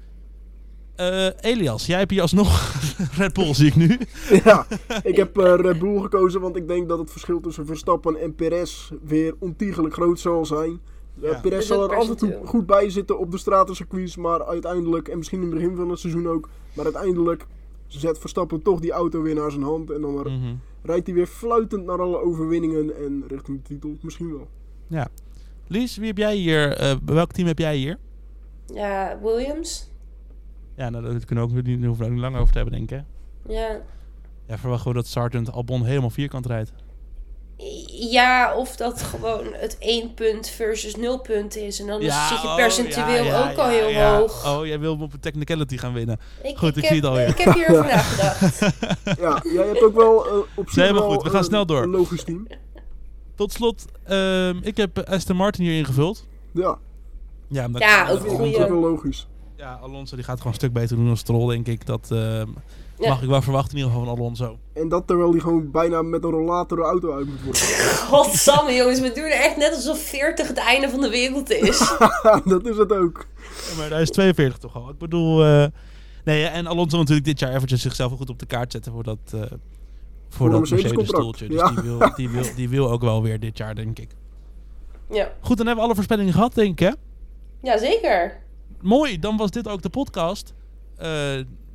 Elias, 1.39 1.85
jij 1.85 1.97
hebt 1.97 2.11
hier 2.11 2.21
alsnog 2.21 2.73
Red 3.17 3.33
Bull 3.33 3.53
zie 3.53 3.67
ik 3.67 3.75
nu. 3.75 3.99
ja, 4.43 4.67
ik 5.03 5.15
heb 5.15 5.37
Red 5.37 5.79
Bull 5.79 6.01
gekozen, 6.01 6.41
want 6.41 6.55
ik 6.55 6.67
denk 6.67 6.89
dat 6.89 6.99
het 6.99 7.11
verschil 7.11 7.39
tussen 7.39 7.65
Verstappen 7.65 8.21
en 8.21 8.35
Perez 8.35 8.89
weer 9.03 9.35
ontiegelijk 9.39 9.93
groot 9.93 10.19
zal 10.19 10.45
zijn. 10.45 10.79
Eh, 11.21 11.31
Ja. 11.31 11.39
Perez 11.39 11.57
Dus 11.57 11.67
zal 11.67 11.89
er 11.91 11.97
af 11.97 12.09
en 12.09 12.17
toe 12.17 12.39
goed 12.45 12.65
bij 12.65 12.89
zitten 12.89 13.19
op 13.19 13.31
de 13.31 13.37
stratencircuits, 13.37 14.15
maar 14.17 14.45
uiteindelijk, 14.45 15.07
en 15.07 15.17
misschien 15.17 15.41
in 15.41 15.45
het 15.45 15.53
begin 15.55 15.75
van 15.75 15.89
het 15.89 15.99
seizoen 15.99 16.27
ook, 16.27 16.49
maar 16.73 16.85
uiteindelijk 16.85 17.45
zet 17.87 18.19
Verstappen 18.19 18.61
toch 18.61 18.79
die 18.79 18.91
auto 18.91 19.21
weer 19.21 19.35
naar 19.35 19.51
zijn 19.51 19.63
hand 19.63 19.91
en 19.91 20.01
dan 20.01 20.13
Mhm. 20.13 20.55
rijdt 20.83 21.05
hij 21.05 21.15
weer 21.15 21.25
fluitend 21.27 21.85
naar 21.85 22.01
alle 22.01 22.21
overwinningen 22.21 22.95
en 22.97 23.23
richting 23.27 23.57
de 23.57 23.63
titel 23.63 23.97
misschien 24.01 24.31
wel. 24.31 24.47
Lies, 25.67 25.97
wie 25.97 26.07
heb 26.07 26.17
jij 26.17 26.35
hier? 26.35 26.71
eh, 26.77 26.95
welk 27.05 27.31
team 27.31 27.47
heb 27.47 27.59
jij 27.59 27.75
hier? 27.77 27.97
ja 28.73 29.19
Williams. 29.21 29.91
Ja, 30.75 30.89
nou, 30.89 31.03
dat 31.13 31.25
kunnen 31.25 31.47
we 31.49 31.57
ook 31.57 31.63
niet, 31.63 31.83
hoeven 31.85 31.97
we 31.99 32.05
ook 32.05 32.11
niet 32.15 32.21
lang 32.21 32.35
over 32.37 32.51
te 32.53 32.57
hebben, 32.59 32.77
denk 32.77 32.91
ik. 32.91 32.97
hè? 32.97 33.53
Ja. 33.53 33.81
Ja, 34.47 34.57
verwacht 34.57 34.81
gewoon 34.81 34.97
dat 34.97 35.07
Sergeant 35.07 35.51
Albon 35.51 35.83
helemaal 35.83 36.09
vierkant 36.09 36.45
rijdt. 36.45 36.71
Ja, 38.11 38.55
of 38.55 38.75
dat 38.75 39.01
gewoon 39.01 39.45
het 39.53 39.75
1 39.79 40.13
punt 40.13 40.49
versus 40.49 40.95
0 40.95 41.19
punt 41.19 41.55
is. 41.55 41.79
En 41.79 41.87
dan 41.87 42.01
is- 42.01 42.27
zit 42.27 42.41
je 42.41 42.47
oh, 42.47 42.55
percentueel 42.55 43.23
ja, 43.23 43.39
ja, 43.39 43.49
ook 43.51 43.57
al 43.57 43.69
ja, 43.69 43.77
heel 43.77 43.89
ja. 43.89 44.17
hoog. 44.17 44.57
Oh, 44.57 44.65
jij 44.65 44.79
wil 44.79 44.91
hem 44.93 45.01
op 45.01 45.13
een 45.13 45.19
technicality 45.19 45.77
gaan 45.77 45.93
winnen. 45.93 46.19
Ik, 46.43 46.57
Goed, 46.57 46.69
ik 46.69 46.75
heb, 46.75 46.85
zie 46.85 46.95
het 46.95 47.05
alweer. 47.05 47.27
Ik 47.27 47.37
heb 47.37 47.53
hierover 47.53 47.85
nagedacht. 47.85 48.59
Ja, 49.19 49.41
jij 49.53 49.65
hebt 49.67 49.83
ook 49.83 49.95
wel 49.95 50.25
eh, 50.27 50.33
op 50.55 50.69
zich 50.69 50.83
Nee, 50.83 50.93
maar 50.93 51.01
goed, 51.01 51.23
we 51.23 51.29
gaan 51.29 51.37
een- 51.39 51.43
snel 51.45 51.65
door. 51.65 51.81
een 51.83 51.89
logisch 51.89 52.23
team. 52.23 52.47
Tot 53.35 53.51
slot, 53.51 53.85
ehm, 54.03 54.57
ik 54.61 54.77
heb 54.77 54.99
Aston 54.99 55.35
Martin 55.35 55.63
hier 55.65 55.77
ingevuld. 55.77 56.25
Ja, 56.53 56.77
Ja, 57.47 57.65
omdat 57.65 57.81
Ja, 57.81 58.01
ook 58.01 58.07
dat 58.07 58.25
is 58.25 58.31
goeie. 58.31 58.57
ook 58.63 58.69
wel 58.69 58.79
logisch. 58.79 59.27
Ja, 59.57 59.79
Alonso 59.81 60.15
die 60.15 60.25
gaat 60.25 60.37
gewoon 60.37 60.51
een 60.51 60.57
stuk 60.59 60.73
beter 60.73 60.95
doen 60.95 61.05
dan 61.05 61.17
Stroll, 61.17 61.47
denk 61.47 61.67
ik. 61.67 61.85
Dat 61.85 62.07
ehm, 62.11 62.47
Ja. 62.99 63.09
mag 63.09 63.21
ik 63.21 63.29
wel 63.29 63.41
verwachten 63.41 63.71
in 63.71 63.77
ieder 63.77 63.91
geval 63.91 64.07
van 64.07 64.17
Alonso. 64.17 64.57
En 64.73 64.89
dat 64.89 65.07
terwijl 65.07 65.31
hij 65.31 65.39
gewoon 65.39 65.71
bijna 65.71 66.01
met 66.01 66.23
een 66.23 66.29
rollator 66.29 66.77
de 66.77 66.83
auto 66.83 67.13
uit 67.13 67.27
moet 67.27 67.43
worden. 67.43 67.61
Godsamme 68.11 68.73
jongens, 68.73 68.99
we 68.99 69.11
doen 69.11 69.23
echt 69.25 69.57
net 69.57 69.73
alsof 69.75 69.99
40 69.99 70.47
het 70.47 70.57
einde 70.57 70.89
van 70.89 71.01
de 71.01 71.09
wereld 71.09 71.49
is. 71.49 71.95
dat 72.45 72.65
is 72.65 72.77
het 72.77 72.91
ook. 72.91 73.25
Ja, 73.69 73.77
maar 73.77 73.89
hij 73.89 74.01
is 74.01 74.09
42 74.09 74.57
toch 74.59 74.75
al. 74.75 74.89
Ik 74.89 74.97
bedoel, 74.97 75.43
eh, 75.43 75.65
Nee, 76.25 76.45
en 76.45 76.67
Alonso 76.67 76.97
natuurlijk 76.97 77.25
dit 77.25 77.39
jaar 77.39 77.53
eventjes 77.55 77.81
zichzelf 77.81 78.11
goed 78.17 78.29
op 78.29 78.39
de 78.39 78.45
kaart 78.45 78.71
zetten 78.71 78.91
voor 78.91 79.03
dat, 79.03 79.17
uh, 79.35 79.41
voor, 79.41 79.59
Voor 80.29 80.49
dat 80.49 80.69
Mercedes-stoeltje. 80.69 81.47
Dus 81.47 81.59
ja. 81.59 81.71
die, 81.71 81.83
wil, 81.83 81.99
die, 82.15 82.29
wil, 82.29 82.43
die 82.55 82.69
wil 82.69 82.91
ook 82.91 83.01
wel 83.01 83.21
weer 83.23 83.39
dit 83.39 83.57
jaar, 83.57 83.75
denk 83.75 83.99
ik. 83.99 84.09
Ja, 85.09 85.31
Goed, 85.39 85.57
dan 85.57 85.65
hebben 85.65 85.75
we 85.75 85.81
alle 85.81 85.95
voorspellingen 85.95 86.33
gehad, 86.33 86.53
denk 86.53 86.79
ik, 86.79 86.79
hè? 86.79 86.91
ja 87.61 87.77
zeker. 87.77 88.41
Mooi, 88.81 89.19
dan 89.19 89.37
was 89.37 89.51
dit 89.51 89.67
ook 89.67 89.81
de 89.81 89.89
podcast. 89.89 90.53
eh, 90.97 91.07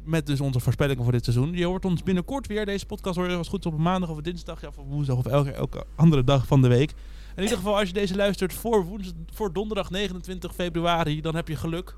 met 0.05 0.27
dus 0.27 0.41
onze 0.41 0.61
voorspellingen 0.61 1.03
voor 1.03 1.13
dit 1.13 1.25
seizoen. 1.25 1.53
Je 1.53 1.65
hoort 1.65 1.85
ons 1.85 2.03
binnenkort 2.03 2.47
weer. 2.47 2.67
Deze 2.67 2.87
podcast 2.87 3.17
hoor 3.17 3.31
je 3.31 3.37
als 3.37 3.49
goed 3.49 3.67
op 3.67 3.79
maandag 3.79 4.11
of 4.11 4.21
dinsdag. 4.21 4.61
Ja, 4.61 4.69
of 4.69 4.77
woensdag 4.89 5.17
of 5.17 5.27
elke, 5.27 5.85
andere 5.95 6.25
dag 6.25 6.47
van 6.47 6.63
de 6.63 6.69
week. 6.69 6.91
In 7.37 7.43
ieder 7.43 7.57
geval, 7.57 7.79
als 7.79 7.89
je 7.89 7.95
deze 7.95 8.17
luistert 8.17 8.53
voor, 8.53 8.87
voor 9.33 9.53
donderdag 9.53 9.91
29 9.91 10.55
februari, 10.55 11.21
dan 11.21 11.35
heb 11.35 11.49
je 11.49 11.57
geluk. 11.57 11.95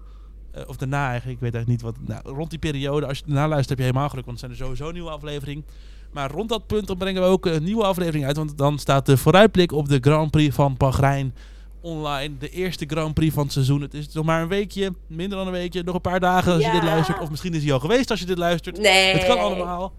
Eh, 0.50 0.62
of 0.66 0.76
daarna 0.76 1.08
eigenlijk, 1.08 1.40
ik 1.40 1.52
weet 1.52 1.54
eigenlijk 1.54 1.84
niet 1.84 2.08
wat. 2.08 2.22
Nou, 2.22 2.36
rond 2.36 2.50
die 2.50 2.58
periode, 2.58 3.06
als 3.06 3.18
je 3.18 3.24
daarna 3.26 3.48
luistert, 3.48 3.68
heb 3.68 3.78
je 3.78 3.84
helemaal 3.84 4.08
geluk. 4.08 4.24
Want 4.24 4.40
er 4.40 4.46
zijn 4.46 4.58
er 4.58 4.64
sowieso 4.64 4.86
een 4.86 4.94
nieuwe 4.94 5.10
aflevering. 5.10 5.64
Maar 6.12 6.30
rond 6.30 6.48
dat 6.48 6.66
punt 6.66 6.86
dan 6.86 6.96
brengen 6.96 7.22
we 7.22 7.28
ook 7.28 7.46
een 7.46 7.62
nieuwe 7.64 7.84
aflevering 7.84 8.24
uit. 8.24 8.36
Want 8.36 8.58
dan 8.58 8.78
staat 8.78 9.06
de 9.06 9.16
vooruitblik 9.16 9.72
op 9.72 9.88
de 9.88 9.98
Grand 10.00 10.30
Prix 10.30 10.54
van 10.54 10.74
Bahrein 10.76 11.34
online. 11.82 12.38
De 12.38 12.48
eerste 12.48 12.84
Grand 12.86 13.14
Prix 13.14 13.34
van 13.34 13.42
het 13.42 13.52
seizoen. 13.52 13.80
Het 13.80 13.94
is 13.94 14.12
nog 14.12 14.24
maar 14.24 14.42
een 14.42 14.48
weekje, 14.48 14.92
minder 15.06 15.38
dan 15.38 15.46
een 15.46 15.52
weekje, 15.52 15.82
nog 15.82 15.94
een 15.94 16.00
paar 16.00 16.20
dagen 16.20 16.52
als 16.52 16.64
je 16.64 16.70
dit 16.70 16.82
luistert. 16.82 17.20
Of 17.20 17.30
misschien 17.30 17.54
is 17.54 17.62
hij 17.62 17.72
al 17.72 17.80
geweest 17.80 18.10
als 18.10 18.20
je 18.20 18.26
dit 18.26 18.38
luistert. 18.38 18.78
Nee. 18.78 19.12
Het 19.12 19.26
kan 19.26 19.38
allemaal. 19.38 19.92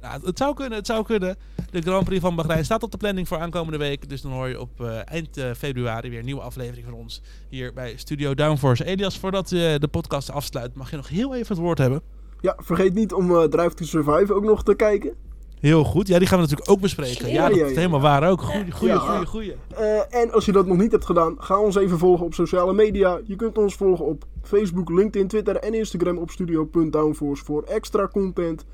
Nou, 0.00 0.20
het 0.24 0.38
zou 0.38 0.54
kunnen, 0.54 0.78
het 0.78 0.86
zou 0.86 1.04
kunnen. 1.04 1.36
De 1.70 1.80
Grand 1.80 2.04
Prix 2.04 2.20
van 2.20 2.36
Bahrein 2.36 2.64
staat 2.64 2.82
op 2.82 2.90
de 2.90 2.96
planning 2.96 3.28
voor 3.28 3.38
aankomende 3.38 3.78
week. 3.78 4.08
Dus 4.08 4.20
dan 4.20 4.32
hoor 4.32 4.48
je 4.48 4.60
op 4.60 4.80
eh, 4.80 4.98
eind 5.04 5.36
eh, 5.36 5.50
februari 5.56 6.10
weer 6.10 6.18
een 6.18 6.24
nieuwe 6.24 6.40
aflevering 6.40 6.84
van 6.84 6.94
ons 6.94 7.22
hier 7.48 7.72
bij 7.72 7.96
Studio 7.96 8.34
Downforce. 8.34 8.84
Elias, 8.84 9.18
voordat 9.18 9.50
je 9.50 9.76
de 9.80 9.88
podcast 9.88 10.30
afsluit, 10.30 10.74
mag 10.74 10.90
je 10.90 10.96
nog 10.96 11.08
heel 11.08 11.34
even 11.34 11.48
het 11.48 11.64
woord 11.64 11.78
hebben. 11.78 12.02
Ja, 12.40 12.56
vergeet 12.58 12.94
niet 12.94 13.12
om 13.12 13.30
eh 13.30 13.42
Drive 13.42 13.74
to 13.74 13.84
Survive 13.84 14.34
ook 14.34 14.44
nog 14.44 14.62
te 14.62 14.74
kijken. 14.74 15.14
Heel 15.62 15.84
goed. 15.84 16.06
Ja, 16.08 16.18
die 16.18 16.28
gaan 16.28 16.36
we 16.38 16.42
natuurlijk 16.44 16.70
ook 16.70 16.80
bespreken. 16.80 17.28
Ja, 17.28 17.48
Ja, 17.48 17.56
dat 17.58 17.70
is 17.70 17.76
helemaal 17.76 18.00
waar 18.00 18.30
ook. 18.30 18.42
Goeie, 18.42 18.70
goeie, 18.70 18.92
Ja. 18.92 18.98
goeie, 18.98 19.26
goeie. 19.26 19.54
Eh, 19.76 20.20
en 20.22 20.32
als 20.32 20.44
je 20.44 20.52
dat 20.52 20.66
nog 20.66 20.76
niet 20.76 20.92
hebt 20.92 21.04
gedaan, 21.04 21.34
ga 21.38 21.58
ons 21.60 21.76
even 21.76 21.98
volgen 21.98 22.26
op 22.26 22.34
sociale 22.34 22.72
media. 22.72 23.20
Je 23.24 23.36
kunt 23.36 23.58
ons 23.58 23.74
volgen 23.74 24.04
op 24.06 24.24
Facebook, 24.42 24.90
LinkedIn, 24.90 25.28
Twitter 25.28 25.56
en 25.56 25.74
Instagram 25.74 26.18
op 26.18 26.30
studio.downforce 26.30 27.44
voor 27.44 27.62
extra 27.62 28.08
content. 28.08 28.64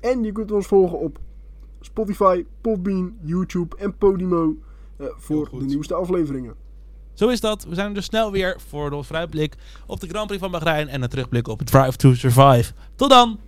En 0.00 0.22
je 0.22 0.32
kunt 0.32 0.52
ons 0.52 0.66
volgen 0.66 0.98
op 0.98 1.18
Spotify, 1.80 2.44
Podbean, 2.60 3.16
YouTube 3.22 3.76
en 3.76 3.96
Podimo 3.96 4.54
eh, 4.96 5.06
voor 5.16 5.48
de 5.58 5.64
nieuwste 5.64 5.94
afleveringen. 5.94 6.54
Zo 7.12 7.28
is 7.28 7.40
dat. 7.40 7.64
We 7.68 7.74
zijn 7.74 7.88
er 7.88 7.94
dus 7.94 8.04
snel 8.04 8.32
weer 8.32 8.60
voor 8.68 8.90
de 8.90 9.02
vooruitblik 9.02 9.54
op 9.86 10.00
de 10.00 10.08
Grand 10.08 10.26
Prix 10.26 10.42
van 10.42 10.50
Bahrein 10.50 10.88
en 10.88 11.02
een 11.02 11.08
terugblik 11.08 11.48
op 11.48 11.62
Drive 11.62 11.96
to 11.96 12.14
Survive. 12.14 12.72
Tot 12.94 13.10
dan! 13.10 13.38